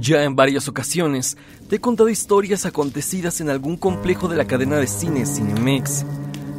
Ya 0.00 0.22
en 0.22 0.36
varias 0.36 0.68
ocasiones 0.68 1.36
te 1.68 1.76
he 1.76 1.80
contado 1.80 2.08
historias 2.08 2.64
acontecidas 2.66 3.40
en 3.40 3.50
algún 3.50 3.76
complejo 3.76 4.28
de 4.28 4.36
la 4.36 4.46
cadena 4.46 4.76
de 4.76 4.86
cines 4.86 5.34
Cinemex. 5.34 6.04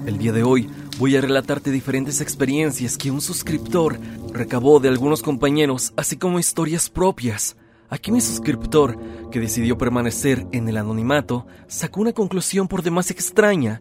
El 0.06 0.18
día 0.18 0.34
de 0.34 0.44
hoy 0.44 0.70
voy 0.98 1.16
a 1.16 1.22
relatarte 1.22 1.72
diferentes 1.72 2.20
experiencias 2.20 2.98
que 2.98 3.12
un 3.12 3.22
suscriptor 3.22 3.98
recabó 4.34 4.82
de 4.82 4.90
algunos 4.90 5.22
compañeros, 5.22 5.94
así 5.96 6.18
como 6.18 6.38
historias 6.38 6.90
propias. 6.90 7.56
Aquí 7.90 8.12
mi 8.12 8.20
suscriptor, 8.20 9.00
que 9.32 9.40
decidió 9.40 9.78
permanecer 9.78 10.46
en 10.52 10.68
el 10.68 10.76
anonimato, 10.76 11.48
sacó 11.68 12.02
una 12.02 12.12
conclusión 12.12 12.68
por 12.68 12.84
demás 12.84 13.10
extraña, 13.10 13.80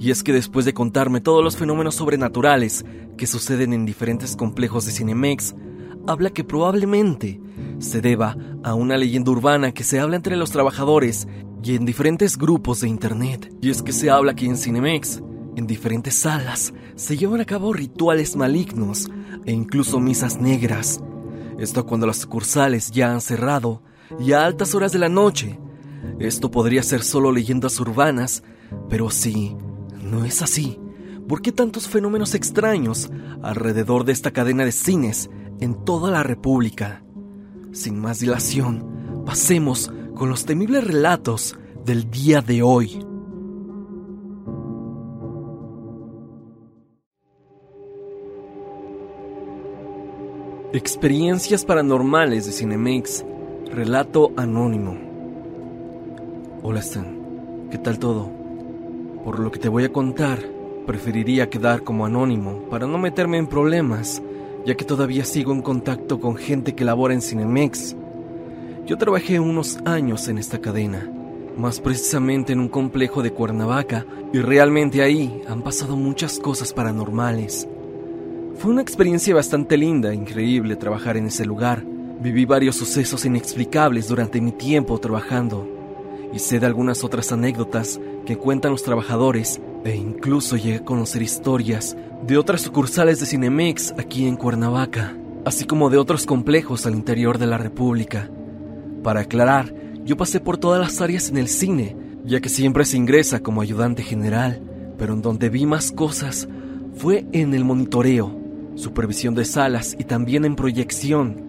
y 0.00 0.10
es 0.10 0.24
que 0.24 0.32
después 0.32 0.66
de 0.66 0.74
contarme 0.74 1.20
todos 1.20 1.44
los 1.44 1.56
fenómenos 1.56 1.94
sobrenaturales 1.94 2.84
que 3.16 3.28
suceden 3.28 3.72
en 3.72 3.86
diferentes 3.86 4.34
complejos 4.34 4.84
de 4.84 4.92
Cinemex, 4.92 5.54
habla 6.06 6.30
que 6.30 6.44
probablemente 6.44 7.40
se 7.78 8.00
deba 8.00 8.36
a 8.62 8.74
una 8.74 8.96
leyenda 8.96 9.30
urbana 9.30 9.72
que 9.72 9.84
se 9.84 10.00
habla 10.00 10.16
entre 10.16 10.36
los 10.36 10.50
trabajadores 10.50 11.28
y 11.62 11.74
en 11.74 11.84
diferentes 11.84 12.38
grupos 12.38 12.80
de 12.80 12.88
internet. 12.88 13.52
Y 13.60 13.70
es 13.70 13.82
que 13.82 13.92
se 13.92 14.10
habla 14.10 14.34
que 14.34 14.46
en 14.46 14.56
Cinemex, 14.56 15.22
en 15.56 15.66
diferentes 15.66 16.14
salas, 16.14 16.72
se 16.94 17.16
llevan 17.16 17.40
a 17.40 17.44
cabo 17.44 17.72
rituales 17.72 18.36
malignos 18.36 19.10
e 19.44 19.52
incluso 19.52 20.00
misas 20.00 20.40
negras. 20.40 21.00
Esto 21.58 21.86
cuando 21.86 22.06
las 22.06 22.18
sucursales 22.18 22.90
ya 22.90 23.12
han 23.12 23.20
cerrado 23.20 23.82
y 24.20 24.32
a 24.32 24.44
altas 24.44 24.74
horas 24.74 24.92
de 24.92 24.98
la 24.98 25.08
noche. 25.08 25.58
Esto 26.18 26.50
podría 26.50 26.82
ser 26.82 27.02
solo 27.02 27.32
leyendas 27.32 27.80
urbanas, 27.80 28.42
pero 28.88 29.10
sí, 29.10 29.56
no 30.02 30.24
es 30.24 30.42
así. 30.42 30.78
¿Por 31.28 31.42
qué 31.42 31.50
tantos 31.50 31.88
fenómenos 31.88 32.34
extraños 32.34 33.10
alrededor 33.42 34.04
de 34.04 34.12
esta 34.12 34.30
cadena 34.30 34.64
de 34.64 34.70
cines 34.70 35.28
en 35.58 35.84
toda 35.84 36.12
la 36.12 36.22
República? 36.22 37.02
Sin 37.72 37.98
más 37.98 38.20
dilación, 38.20 39.24
pasemos 39.26 39.92
con 40.14 40.28
los 40.28 40.44
temibles 40.44 40.84
relatos 40.84 41.58
del 41.84 42.10
día 42.12 42.42
de 42.42 42.62
hoy. 42.62 43.04
Experiencias 50.72 51.64
paranormales 51.64 52.46
de 52.46 52.52
Cinemex. 52.52 53.24
Relato 53.72 54.30
anónimo. 54.36 54.96
Hola 56.62 56.80
Stan, 56.80 57.68
¿qué 57.70 57.78
tal 57.78 57.98
todo? 57.98 58.30
Por 59.24 59.40
lo 59.40 59.50
que 59.50 59.58
te 59.58 59.68
voy 59.68 59.84
a 59.84 59.92
contar, 59.92 60.55
preferiría 60.86 61.50
quedar 61.50 61.82
como 61.82 62.06
anónimo 62.06 62.62
para 62.70 62.86
no 62.86 62.96
meterme 62.98 63.38
en 63.38 63.46
problemas 63.46 64.22
ya 64.66 64.74
que 64.74 64.84
todavía 64.84 65.24
sigo 65.24 65.52
en 65.52 65.62
contacto 65.62 66.18
con 66.18 66.36
gente 66.36 66.74
que 66.74 66.84
labora 66.84 67.14
en 67.14 67.22
Cinemex. 67.22 67.96
Yo 68.84 68.98
trabajé 68.98 69.38
unos 69.38 69.78
años 69.84 70.26
en 70.26 70.38
esta 70.38 70.60
cadena, 70.60 71.08
más 71.56 71.80
precisamente 71.80 72.52
en 72.52 72.58
un 72.58 72.68
complejo 72.68 73.22
de 73.22 73.30
Cuernavaca, 73.30 74.04
y 74.32 74.40
realmente 74.40 75.02
ahí 75.02 75.40
han 75.48 75.62
pasado 75.62 75.96
muchas 75.96 76.40
cosas 76.40 76.72
paranormales. 76.72 77.68
Fue 78.58 78.72
una 78.72 78.82
experiencia 78.82 79.36
bastante 79.36 79.76
linda, 79.76 80.12
increíble 80.12 80.74
trabajar 80.74 81.16
en 81.16 81.26
ese 81.26 81.46
lugar. 81.46 81.84
Viví 82.20 82.44
varios 82.44 82.74
sucesos 82.74 83.24
inexplicables 83.24 84.08
durante 84.08 84.40
mi 84.40 84.50
tiempo 84.50 84.98
trabajando, 84.98 85.68
y 86.32 86.40
sé 86.40 86.58
de 86.58 86.66
algunas 86.66 87.04
otras 87.04 87.30
anécdotas 87.30 88.00
que 88.24 88.36
cuentan 88.36 88.72
los 88.72 88.82
trabajadores 88.82 89.60
e 89.86 89.94
incluso 89.94 90.56
llegué 90.56 90.76
a 90.76 90.84
conocer 90.84 91.22
historias 91.22 91.96
de 92.26 92.36
otras 92.36 92.62
sucursales 92.62 93.20
de 93.20 93.26
Cinemex 93.26 93.94
aquí 93.96 94.26
en 94.26 94.36
Cuernavaca, 94.36 95.16
así 95.44 95.64
como 95.64 95.90
de 95.90 95.96
otros 95.96 96.26
complejos 96.26 96.86
al 96.86 96.96
interior 96.96 97.38
de 97.38 97.46
la 97.46 97.56
República. 97.56 98.28
Para 99.04 99.20
aclarar, 99.20 99.72
yo 100.04 100.16
pasé 100.16 100.40
por 100.40 100.58
todas 100.58 100.80
las 100.80 101.00
áreas 101.00 101.28
en 101.28 101.36
el 101.36 101.46
cine, 101.46 101.96
ya 102.24 102.40
que 102.40 102.48
siempre 102.48 102.84
se 102.84 102.96
ingresa 102.96 103.40
como 103.40 103.60
ayudante 103.60 104.02
general, 104.02 104.60
pero 104.98 105.14
en 105.14 105.22
donde 105.22 105.50
vi 105.50 105.66
más 105.66 105.92
cosas 105.92 106.48
fue 106.96 107.24
en 107.30 107.54
el 107.54 107.64
monitoreo, 107.64 108.36
supervisión 108.74 109.36
de 109.36 109.44
salas 109.44 109.94
y 109.96 110.02
también 110.02 110.44
en 110.44 110.56
proyección. 110.56 111.44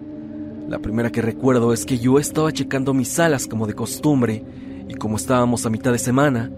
La 0.68 0.78
primera 0.78 1.10
que 1.10 1.22
recuerdo 1.22 1.72
es 1.72 1.84
que 1.84 1.98
yo 1.98 2.20
estaba 2.20 2.52
checando 2.52 2.94
mis 2.94 3.08
salas 3.08 3.48
como 3.48 3.66
de 3.66 3.74
costumbre, 3.74 4.44
y 4.88 4.94
como 4.94 5.16
estábamos 5.16 5.66
a 5.66 5.70
mitad 5.70 5.90
de 5.90 5.98
semana, 5.98 6.52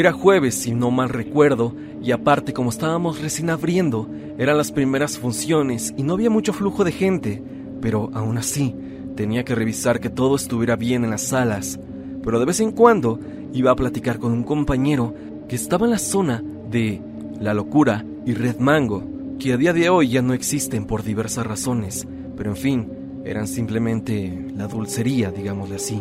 era 0.00 0.12
jueves, 0.12 0.54
si 0.54 0.72
no 0.72 0.90
mal 0.90 1.08
recuerdo, 1.08 1.74
y 2.02 2.12
aparte 2.12 2.52
como 2.52 2.70
estábamos 2.70 3.20
recién 3.20 3.50
abriendo, 3.50 4.08
eran 4.38 4.56
las 4.56 4.70
primeras 4.70 5.18
funciones 5.18 5.92
y 5.96 6.02
no 6.02 6.14
había 6.14 6.30
mucho 6.30 6.52
flujo 6.52 6.84
de 6.84 6.92
gente, 6.92 7.42
pero 7.80 8.10
aún 8.14 8.38
así 8.38 8.74
tenía 9.16 9.44
que 9.44 9.54
revisar 9.54 9.98
que 9.98 10.10
todo 10.10 10.36
estuviera 10.36 10.76
bien 10.76 11.04
en 11.04 11.10
las 11.10 11.22
salas. 11.22 11.80
Pero 12.22 12.38
de 12.38 12.44
vez 12.44 12.60
en 12.60 12.72
cuando 12.72 13.18
iba 13.52 13.70
a 13.70 13.76
platicar 13.76 14.18
con 14.18 14.32
un 14.32 14.44
compañero 14.44 15.14
que 15.48 15.56
estaba 15.56 15.86
en 15.86 15.92
la 15.92 15.98
zona 15.98 16.42
de 16.70 17.00
La 17.40 17.54
Locura 17.54 18.04
y 18.24 18.34
Red 18.34 18.58
Mango, 18.58 19.02
que 19.38 19.52
a 19.52 19.56
día 19.56 19.72
de 19.72 19.88
hoy 19.88 20.08
ya 20.08 20.22
no 20.22 20.34
existen 20.34 20.84
por 20.84 21.02
diversas 21.02 21.46
razones, 21.46 22.06
pero 22.36 22.50
en 22.50 22.56
fin, 22.56 22.88
eran 23.24 23.48
simplemente 23.48 24.46
la 24.54 24.68
dulcería, 24.68 25.30
digámosle 25.30 25.76
así. 25.76 26.00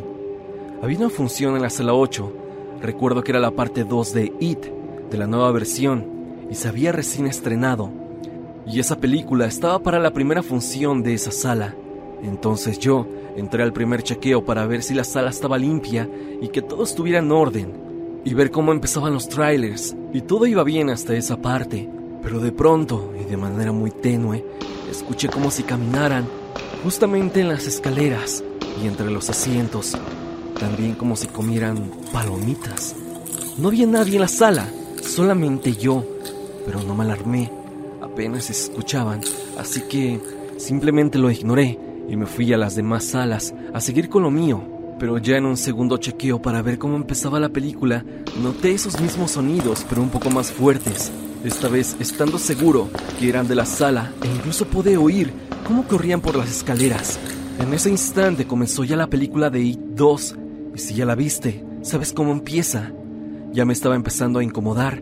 Había 0.82 1.00
una 1.00 1.10
función 1.10 1.56
en 1.56 1.64
la 1.64 1.70
sala 1.70 1.94
8 1.94 2.47
Recuerdo 2.82 3.24
que 3.24 3.32
era 3.32 3.40
la 3.40 3.52
parte 3.52 3.84
2 3.84 4.14
de 4.14 4.34
It, 4.40 4.60
de 5.10 5.18
la 5.18 5.26
nueva 5.26 5.52
versión, 5.52 6.06
y 6.50 6.56
se 6.56 6.68
había 6.68 6.92
recién 6.92 7.26
estrenado. 7.26 7.90
Y 8.68 8.80
esa 8.80 9.00
película 9.00 9.48
estaba 9.48 9.80
para 9.80 10.00
la 10.00 10.12
primera 10.12 10.44
función 10.44 11.02
de 11.02 11.14
esa 11.14 11.32
sala. 11.32 11.76
Entonces 12.22 12.78
yo 12.80 13.08
entré 13.36 13.64
al 13.64 13.74
primer 13.74 14.04
chequeo 14.04 14.46
para 14.46 14.66
ver 14.68 14.84
si 14.84 14.94
la 14.94 15.04
sala 15.04 15.30
estaba 15.30 15.58
limpia 15.58 16.10
y 16.42 16.50
que 16.50 16.62
todo 16.62 16.84
estuviera 16.84 17.20
en 17.20 17.32
orden, 17.32 17.74
y 18.24 18.34
ver 18.34 18.52
cómo 18.52 18.72
empezaban 18.72 19.14
los 19.14 19.28
trailers, 19.28 19.96
y 20.14 20.22
todo 20.22 20.46
iba 20.46 20.64
bien 20.64 20.90
hasta 20.90 21.16
esa 21.16 21.38
parte. 21.38 21.90
Pero 22.22 22.40
de 22.40 22.52
pronto, 22.52 23.12
y 23.20 23.24
de 23.24 23.38
manera 23.38 23.72
muy 23.72 23.90
tenue, 23.90 24.46
escuché 24.92 25.30
como 25.30 25.50
si 25.50 25.64
caminaran 25.64 26.26
justamente 26.84 27.42
en 27.42 27.48
las 27.48 27.66
escaleras 27.66 28.44
y 28.84 28.88
entre 28.88 29.10
los 29.10 29.30
asientos 29.30 29.98
también 30.60 30.96
como 30.96 31.16
si 31.16 31.28
comieran 31.28 31.92
palomitas. 32.12 32.96
No 33.58 33.70
había 33.70 33.88
nadie 33.88 34.16
en 34.16 34.22
la 34.22 34.28
sala, 34.28 34.68
solamente 35.02 35.74
yo, 35.74 36.06
pero 36.66 36.82
no 36.84 36.96
me 36.96 37.04
alarmé, 37.04 37.52
apenas 38.02 38.46
se 38.46 38.54
escuchaban, 38.54 39.22
así 39.58 39.82
que 39.82 40.20
simplemente 40.58 41.18
lo 41.18 41.32
ignoré 41.32 41.80
y 42.10 42.16
me 42.16 42.26
fui 42.26 42.52
a 42.54 42.58
las 42.58 42.76
demás 42.76 43.04
salas 43.04 43.54
a 43.74 43.82
seguir 43.82 44.10
con 44.10 44.24
lo 44.24 44.32
mío. 44.32 44.62
Pero 45.00 45.20
ya 45.20 45.38
en 45.38 45.46
un 45.46 45.58
segundo 45.58 45.98
chequeo 45.98 46.42
para 46.42 46.64
ver 46.64 46.80
cómo 46.80 46.96
empezaba 46.96 47.40
la 47.40 47.50
película, 47.50 48.04
noté 48.42 48.72
esos 48.72 49.00
mismos 49.00 49.32
sonidos, 49.32 49.86
pero 49.88 50.02
un 50.02 50.10
poco 50.10 50.32
más 50.32 50.52
fuertes. 50.52 51.12
Esta 51.44 51.68
vez 51.68 51.96
estando 52.00 52.40
seguro 52.40 52.90
que 53.20 53.30
eran 53.30 53.48
de 53.48 53.54
la 53.54 53.66
sala 53.66 54.12
e 54.24 54.28
incluso 54.28 54.66
pude 54.66 54.98
oír 54.98 55.32
cómo 55.68 55.88
corrían 55.88 56.20
por 56.20 56.36
las 56.36 56.50
escaleras. 56.50 57.20
En 57.60 57.74
ese 57.74 57.92
instante 57.92 58.48
comenzó 58.48 58.84
ya 58.84 58.96
la 58.96 59.08
película 59.08 59.52
de 59.52 59.62
It 59.62 59.80
2 59.80 60.36
y 60.76 60.80
si 60.80 60.94
ya 60.96 61.06
la 61.06 61.16
viste, 61.16 61.64
¿sabes 61.82 62.14
cómo 62.14 62.32
empieza? 62.32 62.92
Ya 63.52 63.66
me 63.66 63.74
estaba 63.74 63.96
empezando 63.96 64.40
a 64.40 64.44
incomodar 64.44 65.02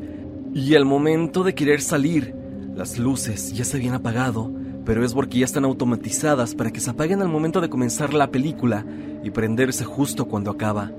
y 0.56 0.74
al 0.76 0.86
momento 0.86 1.44
de 1.44 1.54
querer 1.54 1.82
salir, 1.82 2.34
las 2.76 2.98
luces 2.98 3.52
ya 3.52 3.66
se 3.66 3.76
habían 3.76 3.94
apagado, 3.94 4.50
pero 4.86 5.04
es 5.04 5.14
porque 5.14 5.40
ya 5.40 5.46
están 5.46 5.66
automatizadas 5.66 6.56
para 6.56 6.72
que 6.72 6.80
se 6.80 6.92
apaguen 6.92 7.22
al 7.22 7.28
momento 7.28 7.60
de 7.60 7.70
comenzar 7.70 8.14
la 8.14 8.32
película 8.32 8.86
y 9.22 9.32
prenderse 9.32 9.84
justo 9.84 10.30
cuando 10.30 10.52
acaba. 10.52 10.92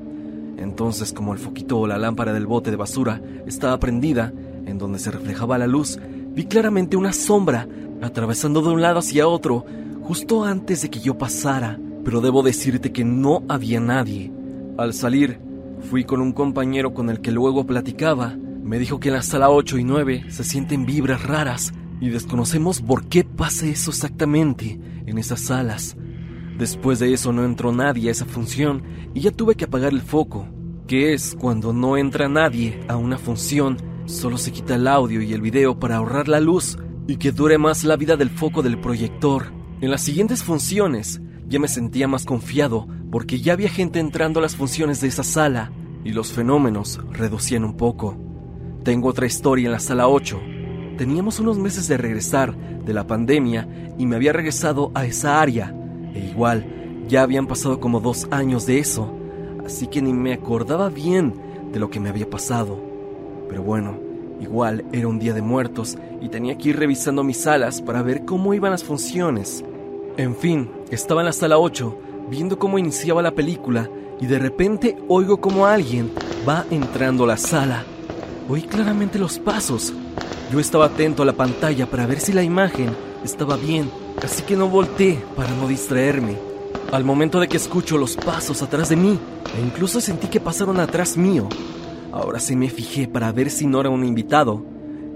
Entonces, 0.59 1.15
como 1.15 1.33
el 1.33 1.39
foquito 1.39 1.79
o 1.79 1.87
la 1.87 1.97
lámpara 1.97 2.35
del 2.35 2.47
bote 2.47 2.71
de 2.71 2.77
basura 2.77 3.23
estaba 3.47 3.79
prendida, 3.79 4.31
en 4.67 4.77
donde 4.77 4.99
se 4.99 5.11
reflejaba 5.11 5.57
la 5.57 5.67
luz, 5.67 5.99
vi 6.35 6.45
claramente 6.45 6.99
una 6.99 7.15
sombra 7.15 7.67
atravesando 8.03 8.61
de 8.61 8.69
un 8.69 8.83
lado 8.83 8.99
hacia 8.99 9.27
otro, 9.27 9.65
justo 10.03 10.45
antes 10.45 10.83
de 10.83 10.91
que 10.91 11.01
yo 11.01 11.17
pasara, 11.17 11.79
pero 12.05 12.21
debo 12.21 12.43
decirte 12.43 12.93
que 12.93 13.05
no 13.05 13.43
había 13.49 13.81
nadie. 13.81 14.33
Al 14.79 14.93
salir, 14.93 15.41
fui 15.89 16.05
con 16.05 16.21
un 16.21 16.33
compañero 16.33 16.93
con 16.93 17.09
el 17.09 17.23
que 17.23 17.33
luego 17.33 17.65
platicaba. 17.65 18.37
Me 18.63 18.79
dijo 18.79 19.01
que 19.01 19.09
en 19.09 19.15
la 19.15 19.23
sala 19.23 19.49
8 19.49 19.79
y 19.79 19.85
9 19.85 20.27
se 20.29 20.45
sienten 20.45 20.85
vibras 20.85 21.23
raras 21.23 21.73
y 21.99 22.11
desconocemos 22.11 22.83
por 22.83 23.07
qué 23.07 23.25
pasa 23.25 23.65
eso 23.67 23.91
exactamente 23.91 24.79
en 25.07 25.17
esas 25.17 25.41
salas. 25.41 25.97
Después 26.59 26.99
de 26.99 27.15
eso 27.15 27.33
no 27.33 27.47
entró 27.47 27.73
nadie 27.73 28.11
a 28.11 28.13
esa 28.13 28.27
función 28.27 28.83
y 29.15 29.21
ya 29.21 29.31
tuve 29.31 29.55
que 29.55 29.65
apagar 29.65 29.95
el 29.95 30.03
foco, 30.03 30.47
que 30.87 31.15
es 31.15 31.35
cuando 31.41 31.73
no 31.73 31.97
entra 31.97 32.29
nadie 32.29 32.79
a 32.87 32.97
una 32.97 33.17
función, 33.17 33.79
solo 34.05 34.37
se 34.37 34.53
quita 34.53 34.75
el 34.75 34.89
audio 34.89 35.23
y 35.23 35.33
el 35.33 35.41
video 35.41 35.79
para 35.79 35.97
ahorrar 35.97 36.29
la 36.29 36.41
luz 36.41 36.77
y 37.07 37.17
que 37.17 37.33
dure 37.33 37.57
más 37.57 37.83
la 37.85 37.97
vida 37.97 38.17
del 38.17 38.29
foco 38.29 38.63
del 38.63 38.79
proyector. 38.79 39.47
En 39.81 39.91
las 39.91 40.03
siguientes 40.03 40.43
funciones 40.43 41.23
ya 41.49 41.59
me 41.59 41.69
sentía 41.69 42.09
más 42.09 42.27
confiado 42.27 42.89
porque 43.11 43.41
ya 43.41 43.53
había 43.53 43.69
gente 43.69 43.99
entrando 43.99 44.41
a 44.41 44.43
las 44.43 44.57
funciones 44.57 45.01
de 45.01 45.09
esa 45.09 45.23
sala 45.23 45.71
y 46.05 46.13
los 46.13 46.33
fenómenos 46.33 47.01
reducían 47.11 47.65
un 47.65 47.77
poco. 47.77 48.17
Tengo 48.85 49.09
otra 49.09 49.27
historia 49.27 49.67
en 49.67 49.73
la 49.73 49.81
sala 49.81 50.09
8. 50.09 50.41
Teníamos 50.97 51.41
unos 51.41 51.59
meses 51.59 51.89
de 51.89 51.97
regresar 51.97 52.57
de 52.57 52.95
la 52.95 53.07
pandemia 53.07 53.69
y 53.99 54.07
me 54.07 54.17
había 54.17 54.33
regresado 54.33 54.93
a 54.95 55.05
esa 55.05 55.41
área. 55.41 55.75
E 56.15 56.21
igual, 56.21 57.05
ya 57.09 57.23
habían 57.23 57.47
pasado 57.47 57.81
como 57.81 58.01
dos 58.01 58.27
años 58.31 58.67
de 58.67 58.79
eso, 58.79 59.13
así 59.65 59.87
que 59.89 60.01
ni 60.01 60.13
me 60.13 60.33
acordaba 60.33 60.89
bien 60.89 61.35
de 61.73 61.81
lo 61.81 61.91
que 61.91 62.01
me 62.01 62.09
había 62.09 62.31
pasado. 62.31 62.81
Pero 63.49 63.63
bueno, 63.63 63.99
igual 64.41 64.85
era 64.93 65.09
un 65.09 65.19
día 65.19 65.35
de 65.35 65.43
muertos 65.43 65.99
y 66.21 66.29
tenía 66.29 66.57
que 66.57 66.71
ir 66.71 66.79
revisando 66.79 67.25
mis 67.25 67.39
salas 67.39 67.83
para 67.83 68.03
ver 68.03 68.25
cómo 68.25 68.55
iban 68.55 68.71
las 68.71 68.85
funciones. 68.85 69.65
En 70.17 70.35
fin, 70.35 70.71
estaba 70.91 71.21
en 71.21 71.27
la 71.27 71.33
sala 71.33 71.59
8, 71.59 71.99
viendo 72.29 72.59
cómo 72.59 72.79
iniciaba 72.79 73.23
la 73.23 73.33
película, 73.33 73.91
y 74.21 74.27
de 74.27 74.39
repente 74.39 74.97
oigo 75.09 75.41
como 75.41 75.67
alguien 75.67 76.11
va 76.49 76.65
entrando 76.71 77.25
a 77.25 77.29
la 77.29 77.37
sala. 77.37 77.85
Oí 78.49 78.63
claramente 78.63 79.19
los 79.19 79.39
pasos. 79.39 79.93
Yo 80.53 80.61
estaba 80.61 80.87
atento 80.87 81.23
a 81.23 81.27
la 81.27 81.33
pantalla 81.33 81.87
para 81.87 82.07
ver 82.07 82.21
si 82.21 82.33
la 82.33 82.43
imagen 82.43 82.91
estaba 83.25 83.57
bien, 83.57 83.91
así 84.23 84.43
que 84.43 84.57
no 84.57 84.69
volteé 84.69 85.19
para 85.35 85.51
no 85.55 85.67
distraerme. 85.67 86.37
Al 86.93 87.05
momento 87.05 87.41
de 87.41 87.49
que 87.49 87.57
escucho 87.57 87.99
los 87.99 88.17
pasos 88.17 88.63
atrás 88.63 88.89
de 88.89 88.97
mí, 88.97 89.19
e 89.57 89.61
incluso 89.61 90.01
sentí 90.01 90.29
que 90.29 90.39
pasaron 90.39 90.79
atrás 90.79 91.17
mío, 91.17 91.49
ahora 92.13 92.39
sí 92.39 92.55
me 92.55 92.71
fijé 92.71 93.09
para 93.09 93.33
ver 93.33 93.51
si 93.51 93.67
no 93.67 93.81
era 93.81 93.91
un 93.91 94.05
invitado. 94.05 94.65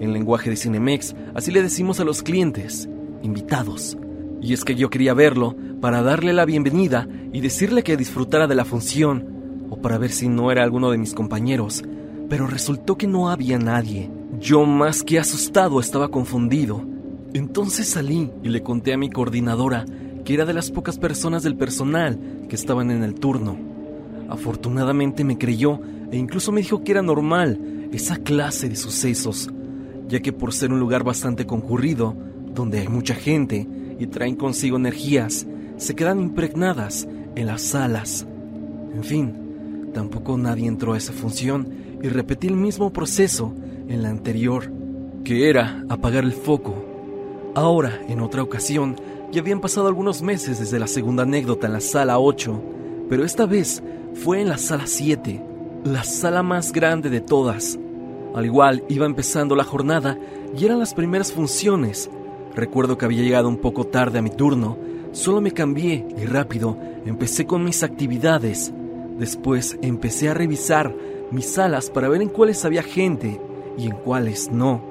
En 0.01 0.13
lenguaje 0.13 0.51
de 0.51 0.57
Cinemex, 0.57 1.15
así 1.35 1.53
le 1.53 1.63
decimos 1.63 2.01
a 2.01 2.05
los 2.05 2.23
clientes, 2.23 2.89
invitados. 3.23 3.97
Y 4.41 4.55
es 4.55 4.65
que 4.65 4.75
yo 4.75 4.91
quería 4.91 5.15
verlo 5.15 5.55
para 5.81 6.03
darle 6.03 6.33
la 6.33 6.45
bienvenida 6.45 7.09
y 7.33 7.41
decirle 7.41 7.83
que 7.83 7.97
disfrutara 7.97 8.47
de 8.47 8.55
la 8.55 8.65
función, 8.65 9.67
o 9.71 9.81
para 9.81 9.99
ver 9.99 10.11
si 10.11 10.29
no 10.29 10.51
era 10.51 10.65
alguno 10.65 10.91
de 10.91 10.99
mis 10.99 11.15
compañeros, 11.15 11.83
pero 12.29 12.47
resultó 12.47 12.97
que 12.97 13.07
no 13.07 13.31
había 13.31 13.59
nadie. 13.59 14.11
Yo 14.41 14.65
más 14.65 15.03
que 15.03 15.19
asustado 15.19 15.81
estaba 15.81 16.09
confundido. 16.09 16.85
Entonces 17.35 17.89
salí 17.89 18.31
y 18.43 18.49
le 18.49 18.63
conté 18.63 18.93
a 18.93 18.99
mi 18.99 19.11
coordinadora 19.11 19.85
que 20.25 20.35
era 20.35 20.45
de 20.45 20.55
las 20.55 20.71
pocas 20.71 20.99
personas 20.99 21.43
del 21.43 21.57
personal 21.57 22.19
que 22.49 22.57
estaban 22.57 22.91
en 22.91 23.03
el 23.03 23.15
turno. 23.15 23.57
Afortunadamente 24.29 25.25
me 25.25 25.39
creyó 25.39 25.81
e 26.11 26.17
incluso 26.17 26.53
me 26.53 26.61
dijo 26.61 26.83
que 26.83 26.93
era 26.93 27.03
normal 27.03 27.89
esa 27.93 28.17
clase 28.17 28.69
de 28.69 28.77
sucesos, 28.77 29.51
ya 30.09 30.21
que 30.21 30.33
por 30.33 30.53
ser 30.53 30.73
un 30.73 30.81
lugar 30.81 31.05
bastante 31.05 31.47
concurrido, 31.47 32.15
donde 32.55 32.81
hay 32.81 32.89
mucha 32.89 33.15
gente 33.15 33.67
y 34.01 34.09
traen 34.09 34.35
consigo 34.35 34.79
energías, 34.79 35.47
se 35.77 35.95
quedan 35.95 36.21
impregnadas 36.21 37.07
en 37.37 37.47
las 37.47 37.63
salas. 37.63 38.27
En 38.95 39.05
fin, 39.05 39.91
tampoco 39.95 40.37
nadie 40.37 40.67
entró 40.67 40.95
a 40.95 40.99
esa 40.99 41.13
función 41.13 41.69
y 42.03 42.09
repetí 42.09 42.49
el 42.49 42.57
mismo 42.57 42.93
proceso 42.93 43.55
en 43.89 44.03
la 44.03 44.09
anterior, 44.09 44.73
que 45.23 45.49
era 45.49 45.85
apagar 45.89 46.25
el 46.25 46.33
foco. 46.33 46.75
Ahora, 47.55 48.01
en 48.09 48.21
otra 48.21 48.43
ocasión, 48.43 48.97
ya 49.31 49.43
habían 49.43 49.61
pasado 49.61 49.87
algunos 49.87 50.23
meses 50.23 50.59
desde 50.59 50.79
la 50.79 50.87
segunda 50.87 51.23
anécdota 51.25 51.67
en 51.67 51.75
la 51.75 51.81
sala 51.81 52.19
8, 52.19 52.63
pero 53.09 53.25
esta 53.25 53.45
vez 53.45 53.83
fue 54.15 54.41
en 54.41 54.49
la 54.49 54.57
sala 54.57 54.87
7, 54.87 55.43
la 55.85 56.05
sala 56.05 56.43
más 56.43 56.73
grande 56.73 57.11
de 57.11 57.21
todas. 57.21 57.79
Al 58.35 58.47
igual, 58.47 58.83
iba 58.89 59.07
empezando 59.07 59.57
la 59.57 59.65
jornada 59.65 60.19
y 60.57 60.65
eran 60.65 60.79
las 60.79 60.95
primeras 60.95 61.33
funciones. 61.33 62.11
Recuerdo 62.55 62.99
que 62.99 63.05
había 63.05 63.23
llegado 63.23 63.49
un 63.49 63.59
poco 63.59 63.87
tarde 63.87 64.19
a 64.19 64.23
mi 64.23 64.31
turno, 64.31 64.77
solo 65.13 65.41
me 65.41 65.53
cambié 65.53 66.07
y 66.17 66.25
rápido 66.25 66.77
empecé 67.07 67.47
con 67.47 67.65
mis 67.65 67.83
actividades. 67.83 68.73
Después 69.19 69.79
empecé 69.83 70.29
a 70.29 70.35
revisar 70.35 70.95
mis 71.31 71.47
salas 71.47 71.91
para 71.91 72.09
ver 72.09 72.23
en 72.23 72.29
cuáles 72.29 72.65
había 72.65 72.83
gente 72.83 73.41
y 73.79 73.87
en 73.87 73.93
cuáles 73.97 74.51
no. 74.51 74.83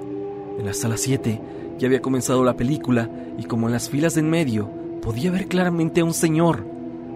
En 0.58 0.66
la 0.66 0.74
sala 0.74 0.98
7 0.98 1.42
ya 1.78 1.88
había 1.88 2.02
comenzado 2.02 2.44
la 2.44 2.56
película 2.56 3.10
y 3.38 3.44
como 3.44 3.68
en 3.68 3.74
las 3.74 3.90
filas 3.90 4.16
de 4.16 4.22
en 4.22 4.30
medio 4.30 4.70
podía 5.02 5.32
ver 5.32 5.48
claramente 5.48 6.02
a 6.02 6.06
un 6.06 6.14
señor. 6.14 6.66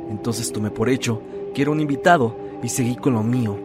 Entonces 0.10 0.52
tomé 0.52 0.72
por 0.72 0.90
hecho 0.90 1.22
que 1.54 1.62
era 1.62 1.72
un 1.72 1.80
invitado 1.80 2.36
y 2.62 2.70
seguí 2.70 2.96
con 2.96 3.14
lo 3.14 3.24
mío. 3.24 3.58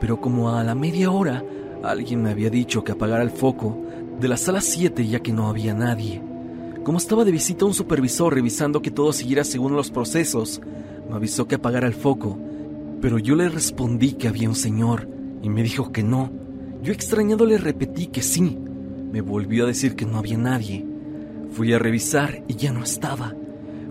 Pero 0.00 0.20
como 0.20 0.50
a 0.50 0.64
la 0.64 0.74
media 0.74 1.10
hora 1.10 1.44
alguien 1.82 2.22
me 2.22 2.30
había 2.30 2.50
dicho 2.50 2.82
que 2.84 2.92
apagara 2.92 3.22
el 3.22 3.30
foco 3.30 3.76
de 4.20 4.28
la 4.28 4.36
sala 4.36 4.60
7 4.60 5.06
ya 5.06 5.20
que 5.20 5.32
no 5.32 5.48
había 5.48 5.72
nadie. 5.72 6.22
Como 6.84 6.98
estaba 6.98 7.24
de 7.24 7.32
visita 7.32 7.64
un 7.64 7.72
supervisor 7.72 8.34
revisando 8.34 8.82
que 8.82 8.90
todo 8.90 9.12
siguiera 9.14 9.44
según 9.44 9.74
los 9.74 9.90
procesos, 9.90 10.60
me 11.08 11.16
avisó 11.16 11.48
que 11.48 11.54
apagara 11.54 11.86
el 11.86 11.94
foco, 11.94 12.38
pero 13.00 13.18
yo 13.18 13.34
le 13.34 13.48
respondí 13.48 14.12
que 14.12 14.28
había 14.28 14.48
un 14.48 14.54
señor 14.54 15.08
y 15.42 15.48
me 15.48 15.62
dijo 15.62 15.90
que 15.90 16.02
no. 16.02 16.30
Yo 16.82 16.92
extrañado 16.92 17.46
le 17.46 17.56
repetí 17.56 18.08
que 18.08 18.20
sí, 18.20 18.58
me 19.10 19.22
volvió 19.22 19.64
a 19.64 19.68
decir 19.68 19.96
que 19.96 20.04
no 20.04 20.18
había 20.18 20.36
nadie. 20.36 20.84
Fui 21.52 21.72
a 21.72 21.78
revisar 21.78 22.44
y 22.46 22.56
ya 22.56 22.72
no 22.72 22.84
estaba. 22.84 23.34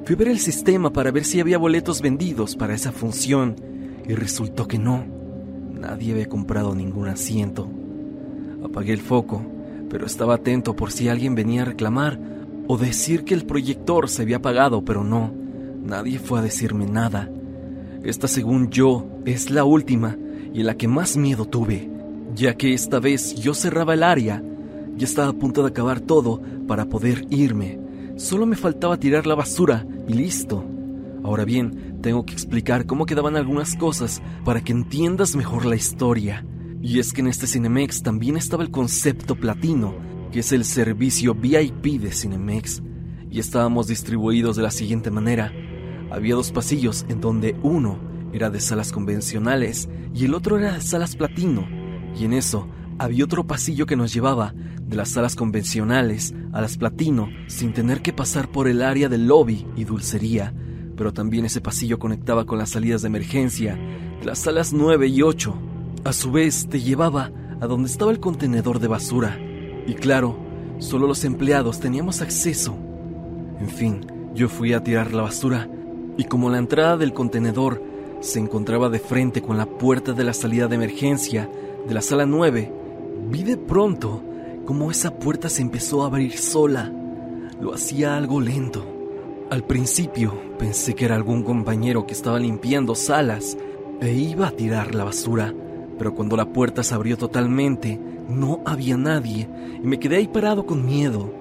Fui 0.05 0.13
a 0.13 0.17
ver 0.17 0.27
el 0.27 0.39
sistema 0.39 0.93
para 0.93 1.11
ver 1.11 1.25
si 1.25 1.39
había 1.39 1.57
boletos 1.57 2.01
vendidos 2.01 2.55
para 2.55 2.75
esa 2.75 2.91
función 2.91 3.55
y 4.07 4.13
resultó 4.13 4.67
que 4.67 4.77
no. 4.77 5.05
Nadie 5.73 6.13
había 6.13 6.29
comprado 6.29 6.75
ningún 6.75 7.07
asiento. 7.07 7.67
Apagué 8.63 8.93
el 8.93 9.01
foco, 9.01 9.43
pero 9.89 10.05
estaba 10.05 10.35
atento 10.35 10.75
por 10.75 10.91
si 10.91 11.09
alguien 11.09 11.35
venía 11.35 11.63
a 11.63 11.65
reclamar 11.65 12.19
o 12.67 12.77
decir 12.77 13.23
que 13.23 13.33
el 13.33 13.45
proyector 13.45 14.09
se 14.09 14.21
había 14.21 14.37
apagado, 14.37 14.85
pero 14.85 15.03
no. 15.03 15.33
Nadie 15.83 16.19
fue 16.19 16.39
a 16.39 16.43
decirme 16.43 16.85
nada. 16.85 17.29
Esta, 18.03 18.27
según 18.27 18.69
yo, 18.69 19.07
es 19.25 19.49
la 19.49 19.63
última 19.63 20.17
y 20.53 20.63
la 20.63 20.75
que 20.75 20.87
más 20.87 21.17
miedo 21.17 21.45
tuve, 21.45 21.89
ya 22.35 22.55
que 22.55 22.73
esta 22.73 22.99
vez 22.99 23.35
yo 23.35 23.53
cerraba 23.53 23.93
el 23.93 24.03
área 24.03 24.43
ya 24.99 25.05
estaba 25.05 25.29
a 25.29 25.33
punto 25.33 25.61
de 25.63 25.69
acabar 25.69 26.01
todo 26.01 26.41
para 26.67 26.85
poder 26.85 27.25
irme. 27.29 27.79
Solo 28.17 28.45
me 28.45 28.57
faltaba 28.57 28.97
tirar 28.97 29.25
la 29.25 29.33
basura 29.33 29.87
y 30.09 30.13
listo. 30.13 30.65
Ahora 31.23 31.45
bien, 31.45 31.99
tengo 32.01 32.25
que 32.25 32.33
explicar 32.33 32.85
cómo 32.85 33.05
quedaban 33.05 33.37
algunas 33.37 33.75
cosas 33.77 34.21
para 34.43 34.61
que 34.61 34.73
entiendas 34.73 35.37
mejor 35.37 35.65
la 35.65 35.77
historia. 35.77 36.45
Y 36.81 36.99
es 36.99 37.11
que 37.11 37.21
en 37.21 37.27
este 37.27 37.45
Cinemex 37.45 38.03
también 38.03 38.37
estaba 38.37 38.63
el 38.63 38.71
concepto 38.71 39.35
platino, 39.35 39.95
que 40.31 40.39
es 40.39 40.51
el 40.51 40.63
servicio 40.63 41.35
VIP 41.35 41.99
de 41.99 42.11
Cinemex, 42.11 42.81
y 43.29 43.39
estábamos 43.39 43.87
distribuidos 43.87 44.55
de 44.55 44.63
la 44.63 44.71
siguiente 44.71 45.11
manera. 45.11 45.51
Había 46.09 46.35
dos 46.35 46.51
pasillos 46.51 47.05
en 47.09 47.19
donde 47.19 47.55
uno 47.63 47.99
era 48.31 48.49
de 48.49 48.61
salas 48.61 48.91
convencionales 48.91 49.89
y 50.13 50.25
el 50.25 50.33
otro 50.33 50.57
era 50.57 50.73
de 50.73 50.81
salas 50.81 51.15
platino, 51.15 51.67
y 52.17 52.25
en 52.25 52.33
eso 52.33 52.67
había 52.97 53.25
otro 53.25 53.45
pasillo 53.45 53.85
que 53.85 53.95
nos 53.95 54.13
llevaba 54.13 54.53
de 54.81 54.95
las 54.95 55.09
salas 55.09 55.35
convencionales 55.35 56.33
a 56.51 56.61
las 56.61 56.77
platino 56.77 57.29
sin 57.47 57.73
tener 57.73 58.01
que 58.01 58.13
pasar 58.13 58.49
por 58.49 58.67
el 58.67 58.81
área 58.81 59.09
del 59.09 59.27
lobby 59.27 59.65
y 59.75 59.83
dulcería, 59.83 60.53
pero 60.95 61.13
también 61.13 61.45
ese 61.45 61.61
pasillo 61.61 61.99
conectaba 61.99 62.45
con 62.45 62.57
las 62.57 62.71
salidas 62.71 63.01
de 63.01 63.07
emergencia 63.07 63.75
de 64.19 64.25
las 64.25 64.39
salas 64.39 64.73
9 64.73 65.07
y 65.07 65.21
8. 65.21 65.68
A 66.05 66.13
su 66.13 66.31
vez 66.31 66.67
te 66.69 66.79
llevaba 66.79 67.31
a 67.59 67.67
donde 67.67 67.89
estaba 67.89 68.11
el 68.11 68.19
contenedor 68.19 68.79
de 68.79 68.87
basura. 68.87 69.37
Y 69.85 69.95
claro, 69.95 70.37
solo 70.79 71.07
los 71.07 71.25
empleados 71.25 71.79
teníamos 71.79 72.21
acceso. 72.21 72.75
En 73.59 73.67
fin, 73.67 74.05
yo 74.33 74.47
fui 74.47 74.73
a 74.73 74.83
tirar 74.83 75.13
la 75.13 75.23
basura 75.23 75.69
y 76.17 76.23
como 76.23 76.49
la 76.49 76.57
entrada 76.57 76.97
del 76.97 77.13
contenedor 77.13 77.83
se 78.21 78.39
encontraba 78.39 78.89
de 78.89 78.99
frente 78.99 79.41
con 79.41 79.57
la 79.57 79.65
puerta 79.65 80.13
de 80.13 80.23
la 80.23 80.33
salida 80.33 80.67
de 80.67 80.75
emergencia 80.75 81.49
de 81.87 81.93
la 81.93 82.01
sala 82.01 82.25
9, 82.25 82.73
Vi 83.29 83.43
de 83.43 83.57
pronto 83.57 84.23
cómo 84.65 84.91
esa 84.91 85.19
puerta 85.19 85.49
se 85.49 85.61
empezó 85.61 86.03
a 86.03 86.07
abrir 86.07 86.37
sola. 86.37 86.91
Lo 87.59 87.73
hacía 87.73 88.15
algo 88.15 88.39
lento. 88.39 88.85
Al 89.49 89.63
principio 89.63 90.33
pensé 90.57 90.95
que 90.95 91.05
era 91.05 91.15
algún 91.15 91.43
compañero 91.43 92.07
que 92.07 92.13
estaba 92.13 92.39
limpiando 92.39 92.95
salas 92.95 93.57
e 93.99 94.13
iba 94.13 94.47
a 94.47 94.51
tirar 94.51 94.95
la 94.95 95.03
basura, 95.03 95.53
pero 95.99 96.15
cuando 96.15 96.35
la 96.35 96.51
puerta 96.51 96.81
se 96.81 96.95
abrió 96.95 97.17
totalmente, 97.17 97.99
no 98.27 98.61
había 98.65 98.97
nadie 98.97 99.47
y 99.83 99.85
me 99.85 99.99
quedé 99.99 100.15
ahí 100.15 100.27
parado 100.27 100.65
con 100.65 100.83
miedo. 100.83 101.31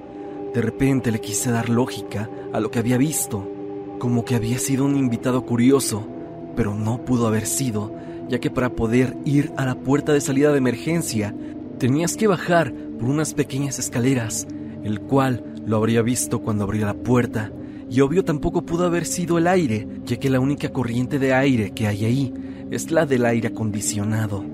De 0.53 0.61
repente 0.61 1.11
le 1.11 1.21
quise 1.21 1.51
dar 1.51 1.71
lógica 1.71 2.29
a 2.53 2.61
lo 2.61 2.71
que 2.71 2.79
había 2.79 2.99
visto, 2.99 3.51
como 3.99 4.27
que 4.27 4.35
había 4.35 4.59
sido 4.59 4.85
un 4.85 4.97
invitado 4.97 5.47
curioso, 5.47 6.07
pero 6.55 6.75
no 6.75 7.07
pudo 7.07 7.27
haber 7.27 7.47
sido, 7.47 7.95
ya 8.29 8.39
que 8.39 8.51
para 8.51 8.75
poder 8.75 9.17
ir 9.25 9.53
a 9.57 9.65
la 9.65 9.77
puerta 9.77 10.13
de 10.13 10.21
salida 10.21 10.53
de 10.53 10.59
emergencia 10.59 11.35
Tenías 11.79 12.17
que 12.17 12.27
bajar 12.27 12.75
por 12.99 13.09
unas 13.09 13.35
pequeñas 13.35 13.79
escaleras, 13.79 14.49
el 14.83 15.01
cual 15.01 15.45
lo 15.65 15.77
habría 15.77 16.03
visto 16.03 16.41
cuando 16.41 16.65
abría 16.65 16.87
la 16.87 16.95
puerta, 16.95 17.53
y 17.89 18.01
obvio 18.01 18.25
tampoco 18.25 18.63
pudo 18.63 18.85
haber 18.85 19.07
sido 19.07 19.39
el 19.39 19.47
aire, 19.47 19.87
ya 20.05 20.17
que 20.17 20.29
la 20.29 20.41
única 20.41 20.71
corriente 20.71 21.21
de 21.21 21.35
aire 21.35 21.71
que 21.71 21.87
hay 21.87 22.05
ahí 22.05 22.35
es 22.71 22.91
la 22.91 23.07
del 23.07 23.27
aire 23.27 23.49
acondicionado. 23.49 24.45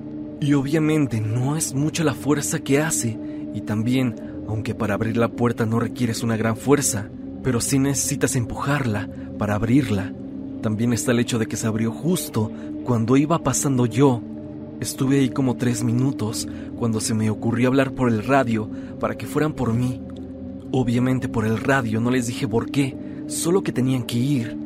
Y 0.40 0.54
obviamente 0.54 1.21
no 1.21 1.56
es 1.56 1.75
mucha 1.75 2.04
la 2.04 2.14
fuerza 2.14 2.59
que 2.59 2.80
hace, 2.80 3.18
y 3.54 3.61
también, 3.62 4.16
aunque 4.49 4.75
para 4.75 4.94
abrir 4.94 5.16
la 5.16 5.28
puerta 5.28 5.66
no 5.66 5.80
requieres 5.80 6.23
una 6.23 6.37
gran 6.37 6.56
fuerza, 6.56 7.09
pero 7.42 7.61
sí 7.61 7.78
necesitas 7.78 8.37
empujarla 8.37 9.09
para 9.38 9.54
abrirla. 9.54 10.12
También 10.62 10.92
está 10.92 11.12
el 11.12 11.21
hecho 11.21 11.38
de 11.38 11.47
que 11.47 11.56
se 11.56 11.66
abrió 11.66 11.92
justo 11.92 12.50
cuando 12.85 13.16
iba 13.16 13.38
pasando 13.42 13.87
yo 13.87 14.23
Estuve 14.80 15.21
ahí 15.21 15.30
como 15.30 15.56
tres 15.56 15.85
minutos 15.85 16.49
cuando 16.76 17.00
se 17.00 17.14
me 17.14 17.30
ocurrió 17.30 17.68
hablar 17.68 17.92
por 17.92 18.09
el 18.09 18.25
radio 18.25 18.68
para 18.99 19.16
que 19.16 19.26
fueran 19.26 19.52
por 19.52 19.73
mí. 19.73 20.02
Obviamente 20.73 21.28
por 21.28 21.47
el 21.47 21.59
radio 21.59 22.00
no 22.00 22.11
les 22.11 22.26
dije 22.26 22.49
por 22.49 22.71
qué, 22.71 22.97
solo 23.26 23.62
que 23.62 23.73
tenían 23.73 24.02
que 24.02 24.18
ir. 24.18 24.59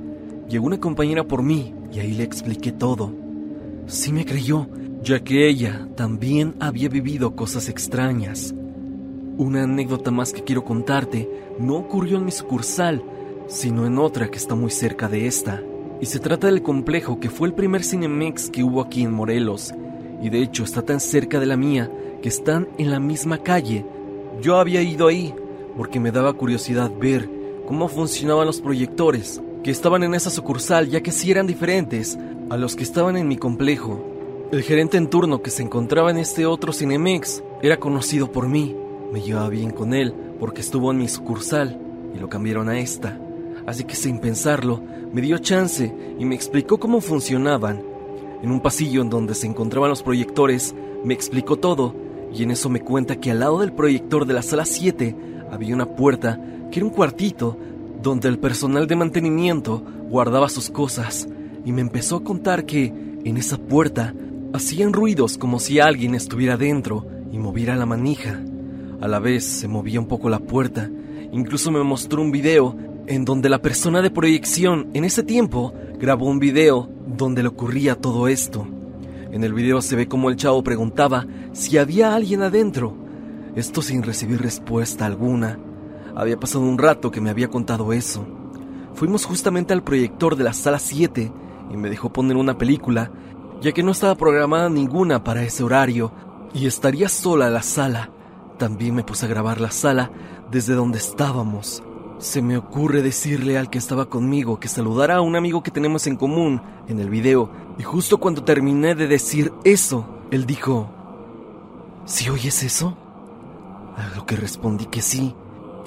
llegó 0.49 0.67
una 0.67 0.81
compañera 0.81 1.25
por 1.25 1.43
mí 1.43 1.75
y 1.93 2.01
ahí 2.01 2.15
le 2.15 2.25
expliqué 2.25 2.73
todo. 2.73 3.13
Sí 3.89 4.13
me 4.13 4.27
creyó, 4.27 4.67
ya 5.03 5.25
que 5.25 5.49
ella 5.49 5.89
también 5.97 6.55
había 6.61 6.91
vivido 6.91 7.35
cosas 7.35 7.71
extrañas. 7.71 8.55
Una 9.39 9.63
anécdota 9.63 10.11
más 10.11 10.35
que 10.35 10.45
quiero 10.45 10.63
contarte 10.63 11.27
no 11.59 11.77
ocurrió 11.77 12.19
en 12.19 12.27
mi 12.27 12.31
sucursal, 12.31 13.03
sino 13.47 13.87
en 13.87 13.97
otra 13.97 14.31
que 14.31 14.37
está 14.37 14.55
muy 14.55 14.71
cerca 14.71 15.09
de 15.09 15.27
esta. 15.27 15.63
Y 16.03 16.05
se 16.07 16.19
trata 16.19 16.49
del 16.49 16.61
complejo 16.61 17.19
que 17.19 17.31
fue 17.31 17.49
el 17.49 17.55
primer 17.55 17.83
Cinemex 17.83 18.51
que 18.51 18.63
hubo 18.63 18.83
aquí 18.83 19.05
en 19.05 19.15
Morelos. 19.15 19.73
Y 20.21 20.29
de 20.29 20.43
hecho 20.43 20.65
está 20.65 20.83
tan 20.83 21.01
cerca 21.01 21.41
de 21.41 21.47
la 21.47 21.57
mía 21.57 21.91
que 22.21 22.29
están 22.29 22.69
en 22.77 22.91
la 22.91 23.01
misma 23.01 23.39
calle. 23.39 23.87
Yo 24.43 24.59
había 24.59 24.83
ido 24.83 25.07
ahí 25.07 25.35
porque 25.79 25.99
me 25.99 26.13
daba 26.13 26.35
curiosidad 26.35 26.93
ver 27.01 27.27
cómo 27.65 27.89
funcionaban 27.89 28.47
los 28.47 28.61
proyectores 28.61 29.41
que 29.65 29.71
estaban 29.71 30.03
en 30.03 30.15
esa 30.15 30.29
sucursal 30.29 30.91
ya 30.91 31.01
que 31.01 31.11
sí 31.11 31.31
eran 31.31 31.47
diferentes 31.47 32.19
a 32.51 32.57
los 32.57 32.77
que 32.77 32.83
estaban 32.83 33.17
en 33.17 33.29
mi 33.29 33.37
complejo. 33.37 34.03
El 34.51 34.63
gerente 34.63 34.97
en 34.97 35.11
turno 35.11 35.43
que 35.43 35.51
se 35.51 35.63
encontraba 35.63 36.11
en 36.11 36.17
este 36.17 36.47
otro 36.47 36.73
Cinemex 36.73 37.43
era 37.63 37.79
conocido 37.79 38.33
por 38.33 38.49
mí. 38.49 38.75
Me 39.13 39.21
llevaba 39.21 39.51
bien 39.51 39.71
con 39.71 39.93
él 39.93 40.15
porque 40.41 40.63
estuvo 40.63 40.91
en 40.91 40.99
mi 40.99 41.09
sucursal 41.09 41.79
y 42.15 42.19
lo 42.19 42.29
cambiaron 42.29 42.69
a 42.69 42.79
esta. 42.79 43.19
Así 43.67 43.85
que 43.85 43.95
sin 43.95 44.19
pensarlo, 44.19 44.81
me 45.13 45.21
dio 45.21 45.39
chance 45.39 45.95
y 46.19 46.25
me 46.25 46.35
explicó 46.35 46.79
cómo 46.79 47.03
funcionaban. 47.03 47.83
En 48.43 48.51
un 48.51 48.61
pasillo 48.61 49.03
en 49.03 49.11
donde 49.11 49.35
se 49.35 49.47
encontraban 49.47 49.91
los 49.91 50.03
proyectores, 50.03 50.75
me 51.05 51.13
explicó 51.13 51.57
todo 51.57 51.95
y 52.33 52.43
en 52.43 52.51
eso 52.51 52.71
me 52.71 52.81
cuenta 52.81 53.17
que 53.17 53.31
al 53.31 53.41
lado 53.41 53.59
del 53.59 53.73
proyector 53.73 54.25
de 54.25 54.35
la 54.35 54.43
sala 54.43 54.65
7 54.65 55.15
había 55.51 55.75
una 55.75 55.87
puerta 55.87 56.41
que 56.71 56.79
era 56.79 56.87
un 56.87 56.93
cuartito 56.93 57.59
donde 58.03 58.29
el 58.29 58.39
personal 58.39 58.87
de 58.87 58.97
mantenimiento 58.97 59.83
guardaba 60.09 60.49
sus 60.49 60.71
cosas 60.71 61.29
y 61.65 61.73
me 61.73 61.81
empezó 61.81 62.17
a 62.17 62.25
contar 62.25 62.65
que 62.65 62.87
en 63.25 63.37
esa 63.37 63.59
puerta 63.59 64.15
hacían 64.53 64.93
ruidos 64.93 65.39
como 65.39 65.59
si 65.59 65.81
alguien 65.81 66.15
estuviera 66.15 66.57
dentro 66.57 67.07
y 67.33 67.39
moviera 67.39 67.77
la 67.77 67.87
manija. 67.87 68.41
A 69.01 69.09
la 69.09 69.19
vez 69.19 69.45
se 69.45 69.69
movía 69.69 70.01
un 70.01 70.07
poco 70.07 70.29
la 70.29 70.39
puerta. 70.39 70.91
Incluso 71.33 71.71
me 71.71 71.83
mostró 71.83 72.23
un 72.23 72.33
video 72.33 72.77
en 73.07 73.25
donde 73.25 73.49
la 73.49 73.61
persona 73.61 74.03
de 74.03 74.11
proyección 74.11 74.89
en 74.95 75.05
ese 75.05 75.23
tiempo 75.23 75.73
grabó 75.99 76.27
un 76.27 76.39
video 76.39 76.89
donde 77.07 77.43
le 77.43 77.49
ocurría 77.49 77.95
todo 77.95 78.29
esto. 78.29 78.67
En 79.31 79.45
el 79.45 79.53
video 79.53 79.83
se 79.83 79.97
ve 79.97 80.09
como 80.09 80.31
el 80.31 80.37
chavo 80.37 80.63
preguntaba 80.63 81.27
si 81.53 81.77
había 81.79 82.15
alguien 82.15 82.43
adentro, 82.43 82.97
esto 83.55 83.83
sin 83.83 84.03
recibir 84.03 84.41
respuesta 84.41 85.07
alguna. 85.07 85.59
Había 86.15 86.39
pasado 86.39 86.65
un 86.65 86.79
rato 86.79 87.11
que 87.11 87.21
me 87.21 87.31
había 87.31 87.49
contado 87.49 87.93
eso. 87.93 88.27
Fuimos 88.95 89.25
justamente 89.25 89.73
al 89.73 89.85
proyector 89.85 90.37
de 90.37 90.45
la 90.45 90.53
sala 90.53 90.79
7 90.79 91.31
y 91.71 91.77
me 91.77 91.91
dejó 91.91 92.13
poner 92.13 92.37
una 92.37 92.59
película, 92.59 93.11
ya 93.61 93.73
que 93.73 93.83
no 93.83 93.93
estaba 93.93 94.15
programada 94.15 94.69
ninguna 94.69 95.25
para 95.25 95.43
ese 95.43 95.63
horario 95.63 96.13
y 96.55 96.67
estaría 96.67 97.09
sola 97.09 97.51
la 97.51 97.63
sala. 97.63 98.11
También 98.59 98.95
me 98.95 99.05
puse 99.05 99.27
a 99.27 99.29
grabar 99.29 99.61
la 99.61 99.71
sala 99.71 100.11
desde 100.51 100.75
donde 100.75 100.99
estábamos. 100.99 101.83
Se 102.19 102.43
me 102.43 102.57
ocurre 102.57 103.03
decirle 103.03 103.59
al 103.59 103.71
que 103.71 103.79
estaba 103.79 104.07
conmigo 104.07 104.59
que 104.59 104.69
saludara 104.69 105.17
a 105.17 105.21
un 105.21 105.37
amigo 105.37 105.63
que 105.63 105.71
tenemos 105.71 106.07
en 106.07 106.17
común 106.17 106.61
en 106.89 106.99
el 106.99 107.11
video, 107.11 107.51
y 107.79 107.83
justo 107.85 108.19
cuando 108.19 108.43
terminé 108.43 108.95
de 108.95 109.07
decir 109.07 109.53
eso, 109.63 110.07
él 110.31 110.47
dijo, 110.47 110.91
¿Si 112.09 112.31
oyes 112.31 112.63
eso? 112.63 112.97
A 113.97 114.17
lo 114.17 114.25
que 114.25 114.35
respondí 114.35 114.87
que 114.87 115.03
sí, 115.03 115.35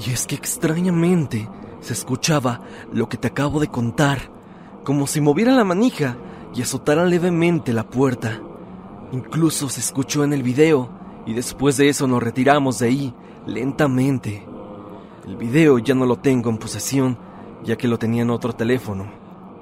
y 0.06 0.12
es 0.12 0.28
que 0.28 0.36
extrañamente 0.36 1.50
se 1.82 1.94
escuchaba 1.94 2.62
lo 2.94 3.10
que 3.10 3.18
te 3.18 3.28
acabo 3.28 3.60
de 3.60 3.70
contar, 3.70 4.20
como 4.84 5.08
si 5.08 5.22
moviera 5.22 5.54
la 5.54 5.64
manija 5.64 6.18
y 6.54 6.62
azotara 6.62 7.06
levemente 7.06 7.74
la 7.74 7.88
puerta. 7.88 8.40
Incluso 9.12 9.70
se 9.70 9.80
escuchó 9.80 10.24
en 10.24 10.34
el 10.34 10.44
video, 10.44 10.90
y 11.26 11.34
después 11.34 11.78
de 11.78 11.90
eso 11.90 12.08
nos 12.08 12.24
retiramos 12.24 12.80
de 12.80 12.88
ahí, 12.88 13.14
lentamente. 13.46 14.46
El 15.26 15.38
video 15.38 15.78
ya 15.80 15.94
no 15.94 16.06
lo 16.06 16.18
tengo 16.18 16.50
en 16.50 16.58
posesión, 16.58 17.18
ya 17.64 17.76
que 17.76 17.88
lo 17.88 18.00
tenía 18.00 18.24
en 18.24 18.32
otro 18.32 18.54
teléfono. 18.54 19.12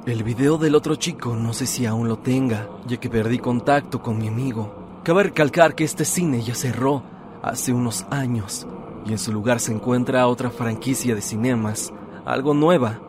El 0.05 0.23
video 0.23 0.57
del 0.57 0.75
otro 0.75 0.95
chico 0.95 1.35
no 1.35 1.53
sé 1.53 1.65
si 1.65 1.85
aún 1.85 2.07
lo 2.07 2.17
tenga, 2.17 2.69
ya 2.87 2.97
que 2.97 3.09
perdí 3.09 3.39
contacto 3.39 4.01
con 4.01 4.17
mi 4.17 4.27
amigo. 4.27 5.01
Cabe 5.03 5.23
recalcar 5.23 5.75
que 5.75 5.83
este 5.83 6.05
cine 6.05 6.41
ya 6.41 6.55
cerró 6.55 7.03
hace 7.41 7.73
unos 7.73 8.05
años 8.09 8.65
y 9.05 9.11
en 9.11 9.17
su 9.17 9.31
lugar 9.31 9.59
se 9.59 9.73
encuentra 9.73 10.27
otra 10.27 10.49
franquicia 10.49 11.15
de 11.15 11.21
cinemas, 11.21 11.93
algo 12.25 12.53
nueva. 12.53 13.01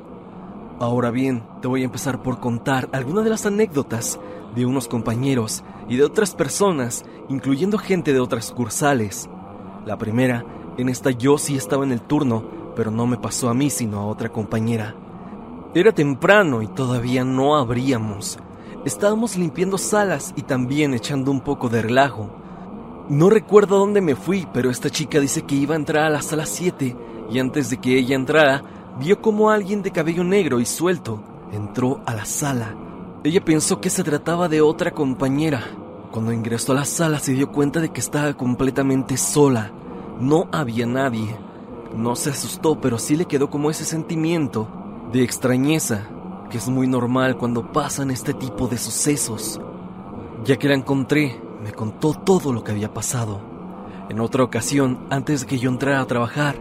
Ahora 0.80 1.10
bien, 1.10 1.42
te 1.60 1.68
voy 1.68 1.82
a 1.82 1.84
empezar 1.84 2.22
por 2.22 2.40
contar 2.40 2.88
algunas 2.92 3.24
de 3.24 3.28
las 3.28 3.44
anécdotas 3.44 4.18
de 4.54 4.64
unos 4.64 4.88
compañeros 4.88 5.62
y 5.90 5.98
de 5.98 6.04
otras 6.04 6.34
personas, 6.34 7.04
incluyendo 7.28 7.76
gente 7.76 8.14
de 8.14 8.20
otras 8.20 8.46
sucursales. 8.46 9.28
La 9.84 9.98
primera 9.98 10.42
en 10.78 10.88
esta 10.88 11.10
yo 11.10 11.36
sí 11.36 11.54
estaba 11.54 11.84
en 11.84 11.92
el 11.92 12.00
turno, 12.00 12.72
pero 12.74 12.90
no 12.90 13.06
me 13.06 13.18
pasó 13.18 13.50
a 13.50 13.54
mí 13.54 13.68
sino 13.68 13.98
a 13.98 14.06
otra 14.06 14.30
compañera. 14.30 14.94
Era 15.74 15.92
temprano 15.92 16.62
y 16.62 16.66
todavía 16.66 17.24
no 17.24 17.56
abríamos. 17.56 18.38
Estábamos 18.86 19.36
limpiando 19.36 19.76
salas 19.76 20.32
y 20.34 20.44
también 20.44 20.94
echando 20.94 21.30
un 21.30 21.42
poco 21.42 21.68
de 21.68 21.82
relajo. 21.82 22.30
No 23.10 23.28
recuerdo 23.28 23.78
dónde 23.78 24.00
me 24.00 24.16
fui, 24.16 24.48
pero 24.54 24.70
esta 24.70 24.88
chica 24.88 25.20
dice 25.20 25.42
que 25.42 25.56
iba 25.56 25.74
a 25.74 25.78
entrar 25.78 26.04
a 26.04 26.10
la 26.10 26.22
sala 26.22 26.46
7 26.46 26.96
y 27.30 27.38
antes 27.38 27.68
de 27.68 27.76
que 27.76 27.98
ella 27.98 28.16
entrara, 28.16 28.79
vio 28.98 29.20
como 29.20 29.50
alguien 29.50 29.82
de 29.82 29.90
cabello 29.90 30.24
negro 30.24 30.60
y 30.60 30.64
suelto 30.66 31.22
entró 31.52 32.00
a 32.06 32.14
la 32.14 32.24
sala. 32.24 32.74
Ella 33.24 33.44
pensó 33.44 33.80
que 33.80 33.90
se 33.90 34.02
trataba 34.02 34.48
de 34.48 34.60
otra 34.60 34.92
compañera. 34.92 35.62
Cuando 36.10 36.32
ingresó 36.32 36.72
a 36.72 36.76
la 36.76 36.84
sala 36.84 37.18
se 37.18 37.32
dio 37.32 37.52
cuenta 37.52 37.80
de 37.80 37.90
que 37.90 38.00
estaba 38.00 38.34
completamente 38.34 39.16
sola. 39.16 39.72
No 40.18 40.48
había 40.52 40.86
nadie. 40.86 41.36
No 41.94 42.16
se 42.16 42.30
asustó, 42.30 42.80
pero 42.80 42.98
sí 42.98 43.16
le 43.16 43.26
quedó 43.26 43.50
como 43.50 43.70
ese 43.70 43.84
sentimiento 43.84 44.68
de 45.12 45.22
extrañeza, 45.22 46.08
que 46.50 46.58
es 46.58 46.68
muy 46.68 46.86
normal 46.86 47.36
cuando 47.36 47.72
pasan 47.72 48.10
este 48.10 48.32
tipo 48.32 48.68
de 48.68 48.78
sucesos. 48.78 49.60
Ya 50.44 50.56
que 50.56 50.68
la 50.68 50.74
encontré, 50.74 51.40
me 51.62 51.72
contó 51.72 52.14
todo 52.14 52.52
lo 52.52 52.64
que 52.64 52.72
había 52.72 52.94
pasado. 52.94 53.40
En 54.08 54.20
otra 54.20 54.42
ocasión, 54.42 55.06
antes 55.10 55.42
de 55.42 55.46
que 55.46 55.58
yo 55.58 55.70
entrara 55.70 56.00
a 56.00 56.06
trabajar, 56.06 56.56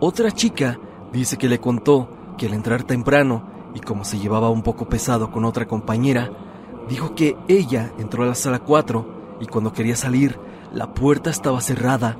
otra 0.00 0.30
chica 0.30 0.78
dice 1.16 1.36
que 1.36 1.48
le 1.48 1.60
contó 1.60 2.08
que 2.38 2.46
al 2.46 2.54
entrar 2.54 2.84
temprano 2.84 3.42
y 3.74 3.80
como 3.80 4.04
se 4.04 4.18
llevaba 4.18 4.50
un 4.50 4.62
poco 4.62 4.88
pesado 4.88 5.30
con 5.30 5.44
otra 5.44 5.66
compañera, 5.66 6.30
dijo 6.88 7.14
que 7.14 7.36
ella 7.48 7.92
entró 7.98 8.22
a 8.22 8.26
la 8.26 8.34
sala 8.34 8.60
4 8.60 9.38
y 9.40 9.46
cuando 9.46 9.72
quería 9.72 9.96
salir, 9.96 10.38
la 10.72 10.94
puerta 10.94 11.30
estaba 11.30 11.60
cerrada 11.60 12.16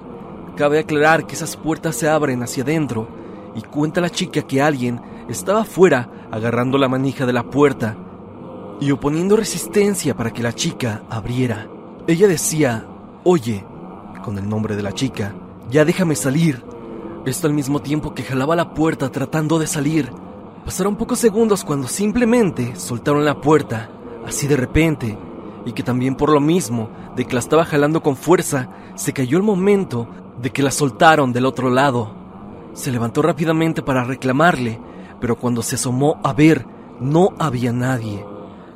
Cabe 0.57 0.79
aclarar 0.79 1.27
que 1.27 1.35
esas 1.35 1.55
puertas 1.55 1.97
se 1.97 2.09
abren 2.09 2.43
hacia 2.43 2.63
adentro 2.63 3.07
y 3.55 3.61
cuenta 3.61 4.01
la 4.01 4.09
chica 4.09 4.41
que 4.41 4.63
alguien 4.63 5.03
estaba 5.29 5.61
afuera 5.61 6.09
agarrando 6.31 6.79
la 6.79 6.89
manija 6.89 7.27
de 7.27 7.35
la 7.35 7.43
puerta 7.43 7.95
y 8.81 8.91
oponiendo 8.91 9.37
resistencia 9.37 10.17
para 10.17 10.31
que 10.31 10.43
la 10.43 10.55
chica 10.55 11.03
abriera. 11.11 11.69
Ella 12.07 12.27
decía, 12.27 12.87
oye, 13.23 13.67
con 14.25 14.39
el 14.39 14.49
nombre 14.49 14.77
de 14.77 14.83
la 14.83 14.93
chica, 14.93 15.35
ya 15.71 15.85
déjame 15.85 16.17
salir. 16.17 16.65
Esto 17.27 17.49
al 17.49 17.55
mismo 17.55 17.83
tiempo 17.83 18.15
que 18.15 18.23
jalaba 18.23 18.55
la 18.55 18.73
puerta 18.73 19.11
tratando 19.11 19.59
de 19.59 19.67
salir. 19.67 20.13
Pasaron 20.65 20.95
pocos 20.95 21.19
segundos 21.19 21.65
cuando 21.65 21.89
simplemente 21.89 22.77
soltaron 22.77 23.25
la 23.25 23.41
puerta, 23.41 23.91
así 24.25 24.47
de 24.47 24.57
repente, 24.57 25.19
y 25.65 25.73
que 25.73 25.83
también 25.83 26.15
por 26.15 26.31
lo 26.31 26.39
mismo 26.39 26.89
de 27.17 27.25
que 27.25 27.33
la 27.33 27.41
estaba 27.41 27.65
jalando 27.65 28.01
con 28.01 28.15
fuerza, 28.15 28.69
se 28.95 29.13
cayó 29.13 29.39
el 29.39 29.43
momento 29.43 30.07
de 30.41 30.51
que 30.51 30.63
la 30.63 30.71
soltaron 30.71 31.33
del 31.33 31.47
otro 31.47 31.69
lado. 31.69 32.15
Se 32.75 32.93
levantó 32.93 33.23
rápidamente 33.23 33.83
para 33.83 34.05
reclamarle, 34.05 34.79
pero 35.21 35.35
cuando 35.35 35.65
se 35.65 35.75
asomó 35.75 36.21
a 36.23 36.33
ver, 36.33 36.65
no 37.01 37.31
había 37.41 37.73
nadie, 37.73 38.25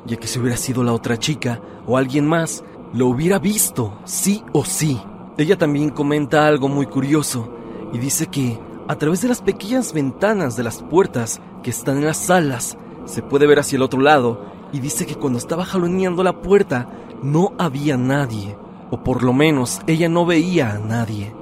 ya 0.05 0.17
que 0.17 0.27
si 0.27 0.39
hubiera 0.39 0.57
sido 0.57 0.83
la 0.83 0.91
otra 0.91 1.17
chica 1.17 1.61
o 1.87 1.95
alguien 1.95 2.27
más, 2.27 2.65
lo 2.91 3.07
hubiera 3.07 3.39
visto, 3.39 3.97
sí 4.03 4.43
o 4.51 4.65
sí. 4.65 5.01
Ella 5.37 5.57
también 5.57 5.91
comenta 5.91 6.45
algo 6.45 6.67
muy 6.67 6.87
curioso 6.87 7.60
y 7.93 7.97
dice 7.97 8.27
que 8.27 8.59
a 8.87 8.95
través 8.95 9.21
de 9.21 9.27
las 9.27 9.41
pequeñas 9.41 9.93
ventanas 9.93 10.55
de 10.55 10.63
las 10.63 10.81
puertas 10.83 11.41
que 11.63 11.69
están 11.69 11.97
en 11.97 12.05
las 12.05 12.17
salas 12.17 12.77
se 13.05 13.21
puede 13.21 13.47
ver 13.47 13.59
hacia 13.59 13.77
el 13.77 13.83
otro 13.83 14.01
lado 14.01 14.45
y 14.73 14.79
dice 14.79 15.05
que 15.05 15.15
cuando 15.15 15.39
estaba 15.39 15.65
jaloneando 15.65 16.23
la 16.23 16.41
puerta 16.41 16.89
no 17.21 17.53
había 17.57 17.97
nadie, 17.97 18.57
o 18.89 19.03
por 19.03 19.23
lo 19.23 19.33
menos 19.33 19.81
ella 19.87 20.09
no 20.09 20.25
veía 20.25 20.71
a 20.71 20.79
nadie. 20.79 21.33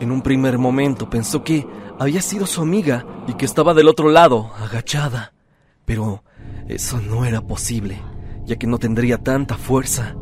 En 0.00 0.12
un 0.12 0.22
primer 0.22 0.58
momento 0.58 1.10
pensó 1.10 1.42
que 1.42 1.66
había 1.98 2.22
sido 2.22 2.46
su 2.46 2.62
amiga 2.62 3.04
y 3.26 3.34
que 3.34 3.44
estaba 3.44 3.74
del 3.74 3.88
otro 3.88 4.10
lado, 4.10 4.52
agachada. 4.56 5.32
Pero 5.84 6.22
eso 6.68 7.00
no 7.00 7.24
era 7.24 7.40
posible, 7.40 8.00
ya 8.44 8.56
que 8.56 8.66
no 8.66 8.78
tendría 8.78 9.18
tanta 9.18 9.56
fuerza. 9.56 10.14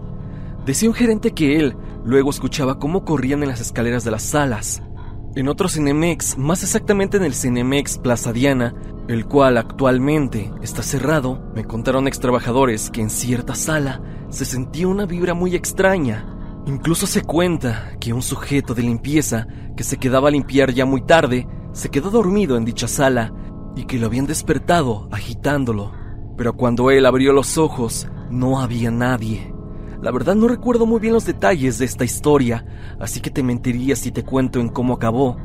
Decía 0.65 0.89
un 0.89 0.95
gerente 0.95 1.33
que 1.33 1.59
él 1.59 1.77
luego 2.05 2.31
escuchaba 2.31 2.79
cómo 2.79 3.05
corrían 3.05 3.43
en 3.43 3.51
las 3.51 3.61
escaleras 3.61 4.05
de 4.05 4.11
las 4.11 4.23
salas. 4.23 4.83
En 5.37 5.49
otro 5.49 5.69
Cinemex, 5.69 6.39
más 6.39 6.63
exactamente 6.63 7.19
en 7.19 7.23
el 7.23 7.35
Cinemex 7.35 7.99
Plaza 7.99 8.33
Diana, 8.33 8.75
el 9.07 9.27
cual 9.27 9.59
actualmente 9.59 10.51
está 10.63 10.83
cerrado, 10.83 11.43
me 11.55 11.67
contaron 11.67 12.09
ex 12.09 12.19
trabajadores 12.19 12.89
que 12.89 13.03
en 13.03 13.11
cierta 13.11 13.55
sala 13.55 14.01
se 14.31 14.47
sentía 14.47 14.89
una 14.89 15.05
vibra 15.05 15.35
muy 15.35 15.55
extraña. 15.55 16.27
Incluso 16.65 17.07
se 17.07 17.21
cuenta 17.21 17.99
que 18.01 18.15
un 18.15 18.23
sujeto 18.23 18.73
de 18.73 18.81
limpieza 18.81 19.47
que 19.77 19.85
se 19.85 19.99
quedaba 19.99 20.29
a 20.29 20.31
limpiar 20.31 20.73
ya 20.73 20.87
muy 20.87 21.03
tarde 21.03 21.47
se 21.73 21.91
quedó 21.91 22.09
dormido 22.09 22.57
en 22.57 22.65
dicha 22.65 22.89
sala 22.89 23.35
y 23.77 23.85
que 23.85 23.99
lo 23.99 24.07
habían 24.07 24.25
despertado 24.25 25.07
agitándolo. 25.13 25.93
Pero 26.39 26.57
cuando 26.57 26.91
él 26.91 27.05
abrió 27.05 27.35
los 27.35 27.59
ojos, 27.59 28.09
no 28.31 28.59
había 28.59 28.91
nadie. 28.91 29.53
La 30.07 30.13
verdad 30.13 30.37
no 30.37 30.47
recuerdo 30.47 30.87
muy 30.87 31.01
bien 31.01 31.15
los 31.15 31.27
detalles 31.27 31.79
de 31.79 31.85
esta 31.85 32.05
historia, 32.05 32.65
así 33.01 33.21
que 33.21 33.29
te 33.29 33.43
mentiría 33.43 33.97
si 33.97 34.13
te 34.13 34.23
cuento 34.23 34.61
en 34.61 34.69
cómo 34.69 34.95
acabó, 34.95 35.37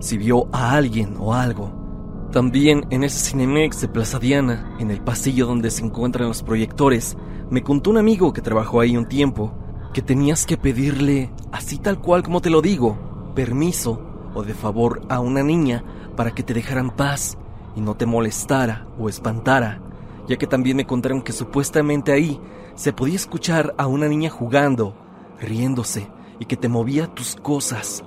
si 0.00 0.18
vio 0.18 0.50
a 0.52 0.72
alguien 0.72 1.16
o 1.18 1.32
algo. 1.32 2.28
También 2.30 2.84
en 2.90 3.04
ese 3.04 3.30
Cinemex 3.30 3.80
de 3.80 3.88
Plaza 3.88 4.18
Diana, 4.18 4.76
en 4.78 4.90
el 4.90 5.00
pasillo 5.00 5.46
donde 5.46 5.70
se 5.70 5.82
encuentran 5.82 6.28
los 6.28 6.42
proyectores, 6.42 7.16
me 7.48 7.62
contó 7.62 7.88
un 7.88 7.96
amigo 7.96 8.34
que 8.34 8.42
trabajó 8.42 8.80
ahí 8.80 8.98
un 8.98 9.08
tiempo 9.08 9.54
que 9.94 10.02
tenías 10.02 10.44
que 10.44 10.58
pedirle, 10.58 11.32
así 11.50 11.78
tal 11.78 11.98
cual 11.98 12.22
como 12.22 12.42
te 12.42 12.50
lo 12.50 12.60
digo, 12.60 13.32
permiso 13.34 13.98
o 14.34 14.42
de 14.42 14.52
favor 14.52 15.06
a 15.08 15.20
una 15.20 15.42
niña 15.42 15.84
para 16.16 16.32
que 16.32 16.42
te 16.42 16.52
dejaran 16.52 16.94
paz 16.94 17.38
y 17.74 17.80
no 17.80 17.94
te 17.94 18.04
molestara 18.04 18.86
o 18.98 19.08
espantara, 19.08 19.80
ya 20.28 20.36
que 20.36 20.46
también 20.46 20.76
me 20.76 20.86
contaron 20.86 21.22
que 21.22 21.32
supuestamente 21.32 22.12
ahí 22.12 22.38
se 22.74 22.92
podía 22.92 23.16
escuchar 23.16 23.74
a 23.78 23.86
una 23.86 24.08
niña 24.08 24.30
jugando, 24.30 24.94
riéndose 25.40 26.08
y 26.38 26.46
que 26.46 26.56
te 26.56 26.68
movía 26.68 27.06
tus 27.06 27.36
cosas. 27.36 28.04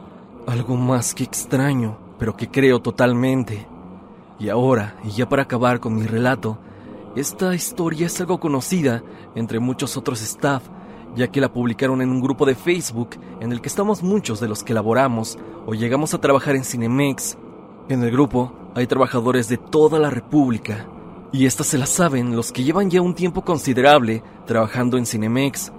Algo 0.47 0.75
más 0.75 1.13
que 1.13 1.23
extraño, 1.23 1.97
pero 2.19 2.35
que 2.35 2.49
creo 2.49 2.81
totalmente. 2.81 3.67
Y 4.39 4.49
ahora, 4.49 4.95
y 5.03 5.11
ya 5.11 5.29
para 5.29 5.43
acabar 5.43 5.79
con 5.79 5.95
mi 5.95 6.05
relato, 6.05 6.57
esta 7.15 7.55
historia 7.55 8.07
es 8.07 8.19
algo 8.19 8.39
conocida 8.39 9.01
entre 9.35 9.59
muchos 9.59 9.95
otros 9.95 10.21
staff, 10.21 10.63
ya 11.15 11.29
que 11.29 11.39
la 11.39 11.53
publicaron 11.53 12.01
en 12.01 12.09
un 12.09 12.19
grupo 12.19 12.45
de 12.45 12.55
Facebook 12.55 13.11
en 13.39 13.53
el 13.53 13.61
que 13.61 13.69
estamos 13.69 14.03
muchos 14.03 14.41
de 14.41 14.49
los 14.49 14.63
que 14.63 14.73
laboramos 14.73 15.39
o 15.65 15.73
llegamos 15.73 16.13
a 16.13 16.19
trabajar 16.19 16.55
en 16.55 16.65
Cinemex. 16.65 17.37
En 17.87 18.03
el 18.03 18.11
grupo 18.11 18.51
hay 18.75 18.87
trabajadores 18.87 19.47
de 19.47 19.57
toda 19.57 19.97
la 19.97 20.09
República, 20.09 20.85
y 21.31 21.45
estas 21.45 21.67
se 21.67 21.77
las 21.77 21.89
saben 21.89 22.35
los 22.35 22.51
que 22.51 22.63
llevan 22.63 22.89
ya 22.89 23.01
un 23.01 23.15
tiempo 23.15 23.43
considerable 23.43 24.23
trabajando 24.45 24.97
en 24.97 25.05
Cinemex. 25.05 25.71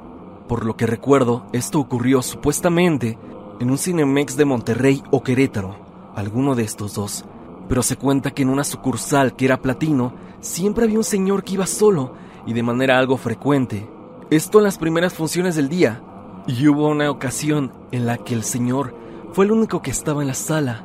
Por 0.48 0.64
lo 0.64 0.76
que 0.76 0.86
recuerdo, 0.86 1.46
esto 1.52 1.80
ocurrió 1.80 2.22
supuestamente 2.22 3.18
en 3.60 3.70
un 3.70 3.78
Cinemex 3.78 4.36
de 4.36 4.44
Monterrey 4.44 5.02
o 5.10 5.22
Querétaro, 5.22 5.76
alguno 6.14 6.54
de 6.54 6.64
estos 6.64 6.94
dos 6.94 7.24
pero 7.68 7.82
se 7.82 7.96
cuenta 7.96 8.30
que 8.30 8.42
en 8.42 8.48
una 8.48 8.64
sucursal 8.64 9.34
que 9.34 9.44
era 9.44 9.60
platino, 9.60 10.12
siempre 10.40 10.84
había 10.84 10.98
un 10.98 11.04
señor 11.04 11.44
que 11.44 11.54
iba 11.54 11.66
solo 11.66 12.14
y 12.46 12.52
de 12.52 12.62
manera 12.62 12.98
algo 12.98 13.16
frecuente. 13.16 13.88
Esto 14.30 14.58
en 14.58 14.64
las 14.64 14.78
primeras 14.78 15.14
funciones 15.14 15.56
del 15.56 15.68
día. 15.68 16.02
Y 16.46 16.68
hubo 16.68 16.88
una 16.88 17.10
ocasión 17.10 17.72
en 17.90 18.06
la 18.06 18.18
que 18.18 18.34
el 18.34 18.44
señor 18.44 18.94
fue 19.32 19.46
el 19.46 19.52
único 19.52 19.82
que 19.82 19.90
estaba 19.90 20.22
en 20.22 20.28
la 20.28 20.34
sala. 20.34 20.84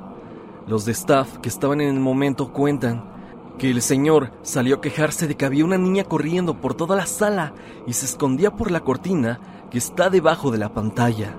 Los 0.67 0.85
de 0.85 0.91
staff 0.91 1.37
que 1.37 1.49
estaban 1.49 1.81
en 1.81 1.89
el 1.89 1.99
momento 1.99 2.51
cuentan 2.51 3.03
que 3.57 3.69
el 3.69 3.81
señor 3.81 4.31
salió 4.41 4.77
a 4.77 4.81
quejarse 4.81 5.27
de 5.27 5.35
que 5.35 5.45
había 5.45 5.65
una 5.65 5.77
niña 5.77 6.03
corriendo 6.03 6.55
por 6.55 6.73
toda 6.73 6.95
la 6.95 7.05
sala 7.05 7.53
y 7.85 7.93
se 7.93 8.05
escondía 8.05 8.51
por 8.51 8.71
la 8.71 8.81
cortina 8.81 9.39
que 9.69 9.77
está 9.77 10.09
debajo 10.09 10.51
de 10.51 10.57
la 10.57 10.73
pantalla. 10.73 11.35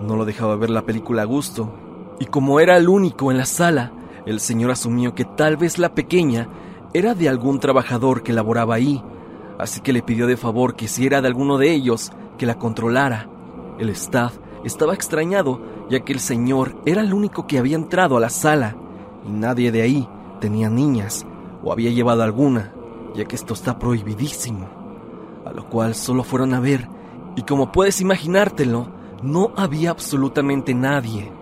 No 0.00 0.16
lo 0.16 0.24
dejaba 0.24 0.56
ver 0.56 0.70
la 0.70 0.82
película 0.82 1.22
a 1.22 1.26
gusto, 1.26 1.72
y 2.18 2.26
como 2.26 2.60
era 2.60 2.76
el 2.76 2.88
único 2.88 3.30
en 3.30 3.38
la 3.38 3.46
sala, 3.46 3.92
el 4.26 4.40
señor 4.40 4.70
asumió 4.70 5.14
que 5.14 5.24
tal 5.24 5.56
vez 5.56 5.78
la 5.78 5.94
pequeña 5.94 6.48
era 6.92 7.14
de 7.14 7.28
algún 7.28 7.60
trabajador 7.60 8.22
que 8.22 8.32
laboraba 8.32 8.74
ahí, 8.74 9.02
así 9.58 9.80
que 9.80 9.92
le 9.92 10.02
pidió 10.02 10.26
de 10.26 10.36
favor 10.36 10.74
que 10.74 10.88
si 10.88 11.06
era 11.06 11.20
de 11.20 11.28
alguno 11.28 11.58
de 11.58 11.72
ellos, 11.72 12.12
que 12.38 12.46
la 12.46 12.58
controlara. 12.58 13.28
El 13.78 13.90
staff 13.90 14.38
estaba 14.64 14.94
extrañado, 14.94 15.60
ya 15.90 16.00
que 16.00 16.12
el 16.12 16.20
señor 16.20 16.76
era 16.86 17.02
el 17.02 17.12
único 17.12 17.46
que 17.46 17.58
había 17.58 17.76
entrado 17.76 18.16
a 18.16 18.20
la 18.20 18.30
sala, 18.30 18.76
y 19.26 19.30
nadie 19.30 19.70
de 19.70 19.82
ahí 19.82 20.08
tenía 20.44 20.68
niñas, 20.68 21.24
o 21.62 21.72
había 21.72 21.90
llevado 21.90 22.22
alguna, 22.22 22.74
ya 23.14 23.24
que 23.24 23.34
esto 23.34 23.54
está 23.54 23.78
prohibidísimo. 23.78 24.68
A 25.46 25.52
lo 25.52 25.70
cual 25.70 25.94
solo 25.94 26.22
fueron 26.22 26.52
a 26.52 26.60
ver, 26.60 26.86
y 27.34 27.44
como 27.44 27.72
puedes 27.72 28.02
imaginártelo, 28.02 28.88
no 29.22 29.52
había 29.56 29.88
absolutamente 29.88 30.74
nadie. 30.74 31.32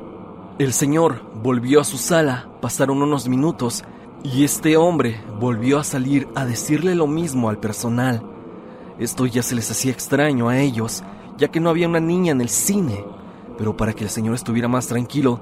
El 0.60 0.72
señor 0.72 1.20
volvió 1.42 1.80
a 1.80 1.84
su 1.84 1.98
sala, 1.98 2.48
pasaron 2.60 3.02
unos 3.02 3.28
minutos 3.28 3.82
y 4.22 4.44
este 4.44 4.76
hombre 4.76 5.20
volvió 5.40 5.80
a 5.80 5.84
salir 5.84 6.28
a 6.36 6.44
decirle 6.44 6.94
lo 6.94 7.08
mismo 7.08 7.48
al 7.48 7.58
personal. 7.58 8.22
Esto 9.00 9.26
ya 9.26 9.42
se 9.42 9.56
les 9.56 9.68
hacía 9.68 9.90
extraño 9.90 10.48
a 10.48 10.60
ellos, 10.60 11.02
ya 11.38 11.48
que 11.48 11.58
no 11.58 11.70
había 11.70 11.88
una 11.88 11.98
niña 11.98 12.30
en 12.30 12.40
el 12.40 12.50
cine, 12.50 13.04
pero 13.58 13.76
para 13.76 13.94
que 13.94 14.04
el 14.04 14.10
señor 14.10 14.36
estuviera 14.36 14.68
más 14.68 14.86
tranquilo, 14.86 15.40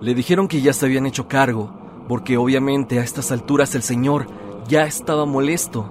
le 0.00 0.14
dijeron 0.14 0.48
que 0.48 0.62
ya 0.62 0.72
se 0.72 0.86
habían 0.86 1.04
hecho 1.04 1.28
cargo, 1.28 1.81
porque 2.08 2.36
obviamente 2.36 2.98
a 2.98 3.02
estas 3.02 3.32
alturas 3.32 3.74
el 3.74 3.82
señor 3.82 4.26
ya 4.68 4.84
estaba 4.84 5.24
molesto. 5.26 5.88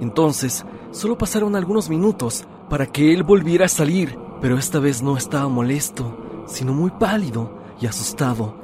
Entonces, 0.00 0.64
solo 0.90 1.16
pasaron 1.16 1.56
algunos 1.56 1.88
minutos 1.88 2.46
para 2.68 2.86
que 2.86 3.12
él 3.12 3.22
volviera 3.22 3.66
a 3.66 3.68
salir, 3.68 4.18
pero 4.40 4.58
esta 4.58 4.78
vez 4.78 5.02
no 5.02 5.16
estaba 5.16 5.48
molesto, 5.48 6.16
sino 6.46 6.72
muy 6.72 6.90
pálido 6.90 7.52
y 7.80 7.86
asustado. 7.86 8.54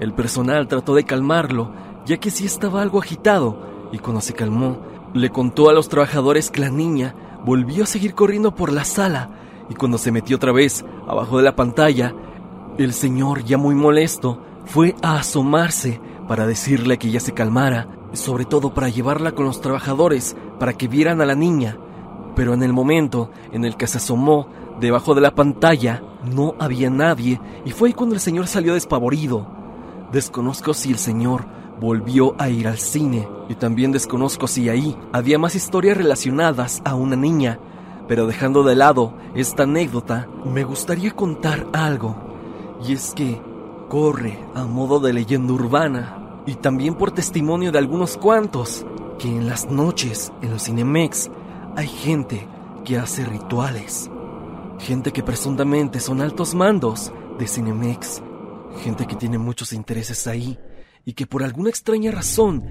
El 0.00 0.12
personal 0.12 0.68
trató 0.68 0.94
de 0.94 1.04
calmarlo, 1.04 1.72
ya 2.06 2.18
que 2.18 2.30
sí 2.30 2.44
estaba 2.44 2.82
algo 2.82 2.98
agitado, 2.98 3.88
y 3.92 3.98
cuando 3.98 4.20
se 4.20 4.34
calmó, 4.34 4.78
le 5.12 5.30
contó 5.30 5.70
a 5.70 5.72
los 5.72 5.88
trabajadores 5.88 6.50
que 6.50 6.60
la 6.60 6.70
niña 6.70 7.14
volvió 7.44 7.84
a 7.84 7.86
seguir 7.86 8.14
corriendo 8.14 8.54
por 8.54 8.72
la 8.72 8.84
sala, 8.84 9.30
y 9.70 9.74
cuando 9.74 9.98
se 9.98 10.12
metió 10.12 10.36
otra 10.36 10.52
vez 10.52 10.84
abajo 11.06 11.38
de 11.38 11.44
la 11.44 11.56
pantalla, 11.56 12.14
el 12.76 12.92
señor, 12.92 13.44
ya 13.44 13.56
muy 13.56 13.74
molesto, 13.74 14.40
fue 14.66 14.94
a 15.02 15.18
asomarse 15.18 16.00
para 16.28 16.46
decirle 16.46 16.98
que 16.98 17.10
ya 17.10 17.20
se 17.20 17.32
calmara, 17.32 17.88
sobre 18.12 18.44
todo 18.44 18.74
para 18.74 18.88
llevarla 18.88 19.32
con 19.32 19.44
los 19.44 19.60
trabajadores 19.60 20.36
para 20.58 20.72
que 20.72 20.88
vieran 20.88 21.20
a 21.20 21.26
la 21.26 21.34
niña. 21.34 21.78
Pero 22.34 22.54
en 22.54 22.62
el 22.62 22.72
momento 22.72 23.30
en 23.52 23.64
el 23.64 23.76
que 23.76 23.86
se 23.86 23.98
asomó 23.98 24.48
debajo 24.80 25.14
de 25.14 25.20
la 25.20 25.34
pantalla, 25.34 26.02
no 26.24 26.54
había 26.58 26.90
nadie 26.90 27.40
y 27.64 27.70
fue 27.70 27.92
cuando 27.92 28.14
el 28.14 28.20
señor 28.20 28.46
salió 28.46 28.74
despavorido. 28.74 29.46
Desconozco 30.12 30.74
si 30.74 30.90
el 30.90 30.98
señor 30.98 31.46
volvió 31.80 32.34
a 32.38 32.48
ir 32.48 32.68
al 32.68 32.78
cine 32.78 33.28
y 33.48 33.54
también 33.54 33.92
desconozco 33.92 34.46
si 34.46 34.68
ahí 34.68 34.96
había 35.12 35.38
más 35.38 35.54
historias 35.54 35.96
relacionadas 35.96 36.80
a 36.84 36.94
una 36.94 37.16
niña, 37.16 37.58
pero 38.08 38.26
dejando 38.26 38.62
de 38.62 38.76
lado 38.76 39.14
esta 39.34 39.64
anécdota, 39.64 40.28
me 40.44 40.64
gustaría 40.64 41.10
contar 41.12 41.66
algo. 41.72 42.16
Y 42.86 42.92
es 42.92 43.12
que 43.14 43.40
corre 43.88 44.38
a 44.54 44.64
modo 44.64 45.00
de 45.00 45.12
leyenda 45.12 45.52
urbana 45.52 46.42
y 46.46 46.54
también 46.56 46.94
por 46.94 47.12
testimonio 47.12 47.72
de 47.72 47.78
algunos 47.78 48.16
cuantos 48.16 48.84
que 49.18 49.28
en 49.28 49.46
las 49.46 49.70
noches 49.70 50.32
en 50.42 50.50
los 50.50 50.64
Cinemex 50.64 51.30
hay 51.76 51.88
gente 51.88 52.46
que 52.84 52.98
hace 52.98 53.24
rituales 53.24 54.10
gente 54.78 55.12
que 55.12 55.22
presuntamente 55.22 56.00
son 56.00 56.20
altos 56.20 56.54
mandos 56.54 57.12
de 57.38 57.46
Cinemex, 57.46 58.22
gente 58.82 59.06
que 59.06 59.16
tiene 59.16 59.38
muchos 59.38 59.72
intereses 59.72 60.26
ahí 60.26 60.58
y 61.04 61.14
que 61.14 61.26
por 61.26 61.42
alguna 61.42 61.70
extraña 61.70 62.10
razón 62.10 62.64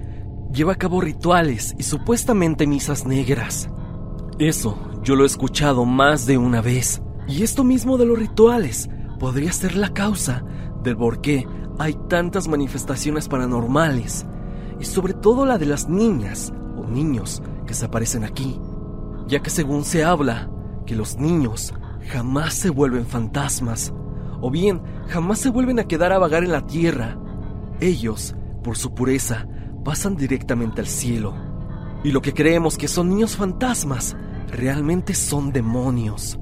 lleva 0.52 0.74
a 0.74 0.78
cabo 0.78 1.00
rituales 1.00 1.74
y 1.78 1.82
supuestamente 1.82 2.66
misas 2.66 3.06
negras. 3.06 3.68
Eso 4.38 4.78
yo 5.02 5.16
lo 5.16 5.24
he 5.24 5.26
escuchado 5.26 5.84
más 5.84 6.26
de 6.26 6.38
una 6.38 6.60
vez. 6.60 7.00
Y 7.26 7.42
esto 7.42 7.64
mismo 7.64 7.96
de 7.96 8.06
los 8.06 8.18
rituales 8.18 8.88
podría 9.18 9.52
ser 9.52 9.76
la 9.76 9.92
causa 9.94 10.44
del 10.84 10.96
por 10.96 11.20
qué 11.20 11.46
hay 11.78 11.94
tantas 12.08 12.46
manifestaciones 12.46 13.26
paranormales, 13.26 14.24
y 14.78 14.84
sobre 14.84 15.14
todo 15.14 15.44
la 15.44 15.58
de 15.58 15.66
las 15.66 15.88
niñas 15.88 16.52
o 16.76 16.86
niños 16.86 17.42
que 17.66 17.74
se 17.74 17.86
aparecen 17.86 18.22
aquí, 18.22 18.60
ya 19.26 19.40
que 19.40 19.50
según 19.50 19.84
se 19.84 20.04
habla, 20.04 20.50
que 20.86 20.94
los 20.94 21.18
niños 21.18 21.74
jamás 22.10 22.54
se 22.54 22.70
vuelven 22.70 23.06
fantasmas, 23.06 23.92
o 24.40 24.50
bien 24.50 24.82
jamás 25.08 25.38
se 25.38 25.50
vuelven 25.50 25.78
a 25.78 25.84
quedar 25.84 26.12
a 26.12 26.18
vagar 26.18 26.44
en 26.44 26.52
la 26.52 26.66
tierra. 26.66 27.18
Ellos, 27.80 28.36
por 28.62 28.76
su 28.76 28.94
pureza, 28.94 29.46
pasan 29.84 30.16
directamente 30.16 30.80
al 30.80 30.86
cielo. 30.86 31.34
Y 32.04 32.12
lo 32.12 32.20
que 32.20 32.34
creemos 32.34 32.76
que 32.76 32.88
son 32.88 33.08
niños 33.08 33.36
fantasmas, 33.36 34.16
realmente 34.48 35.14
son 35.14 35.52
demonios. 35.52 36.38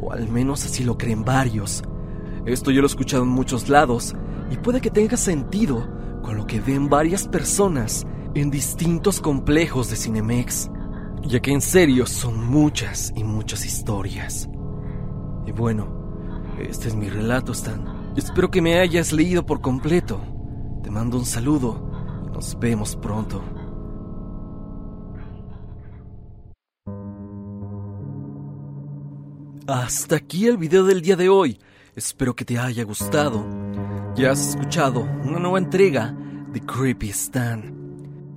O 0.00 0.12
al 0.12 0.28
menos 0.28 0.64
así 0.64 0.82
lo 0.82 0.98
creen 0.98 1.24
varios. 1.24 1.82
Esto 2.46 2.70
yo 2.70 2.80
lo 2.80 2.86
he 2.86 2.90
escuchado 2.90 3.22
en 3.24 3.28
muchos 3.28 3.68
lados 3.68 4.14
y 4.50 4.56
puede 4.56 4.80
que 4.80 4.90
tenga 4.90 5.16
sentido 5.16 5.86
con 6.22 6.36
lo 6.36 6.46
que 6.46 6.60
ven 6.60 6.88
varias 6.88 7.28
personas 7.28 8.06
en 8.34 8.50
distintos 8.50 9.20
complejos 9.20 9.90
de 9.90 9.96
Cinemex, 9.96 10.70
ya 11.22 11.40
que 11.40 11.52
en 11.52 11.60
serio 11.60 12.06
son 12.06 12.46
muchas 12.46 13.12
y 13.14 13.24
muchas 13.24 13.64
historias. 13.64 14.48
Y 15.46 15.52
bueno, 15.52 16.00
este 16.58 16.88
es 16.88 16.94
mi 16.94 17.08
relato, 17.08 17.52
Stan. 17.52 18.12
Espero 18.16 18.50
que 18.50 18.62
me 18.62 18.78
hayas 18.78 19.12
leído 19.12 19.44
por 19.44 19.60
completo. 19.60 20.20
Te 20.82 20.90
mando 20.90 21.18
un 21.18 21.26
saludo 21.26 21.90
Nos 22.32 22.58
vemos 22.58 22.96
pronto. 22.96 23.42
Hasta 29.66 30.16
aquí 30.16 30.46
el 30.46 30.56
video 30.56 30.84
del 30.84 31.02
día 31.02 31.16
de 31.16 31.28
hoy. 31.28 31.58
Espero 31.96 32.36
que 32.36 32.44
te 32.44 32.58
haya 32.58 32.84
gustado. 32.84 33.44
Ya 34.14 34.30
has 34.30 34.50
escuchado 34.50 35.00
una 35.24 35.40
nueva 35.40 35.58
entrega 35.58 36.16
de 36.52 36.60
Creepy 36.60 37.08
Stan. 37.10 37.74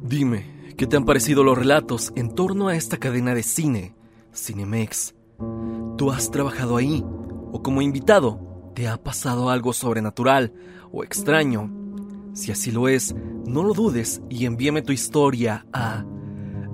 Dime, 0.02 0.74
¿qué 0.76 0.88
te 0.88 0.98
han 0.98 1.06
parecido 1.06 1.44
los 1.44 1.56
relatos 1.58 2.12
en 2.16 2.34
torno 2.34 2.68
a 2.68 2.76
esta 2.76 2.98
cadena 2.98 3.36
de 3.36 3.44
cine, 3.44 3.94
Cinemex? 4.34 5.14
¿Tú 5.98 6.10
has 6.12 6.32
trabajado 6.32 6.78
ahí? 6.78 7.06
¿O 7.52 7.62
como 7.62 7.84
invitado, 7.84 8.72
te 8.74 8.88
ha 8.88 8.98
pasado 8.98 9.52
algo 9.52 9.72
sobrenatural 9.72 10.52
o 10.92 11.04
extraño? 11.04 11.72
Si 12.34 12.52
así 12.52 12.72
lo 12.72 12.88
es, 12.88 13.14
no 13.46 13.62
lo 13.64 13.76
dudes 13.76 14.24
y 14.30 14.48
envíame 14.48 14.82
tu 14.82 14.94
historia 14.94 15.68
a 15.72 16.04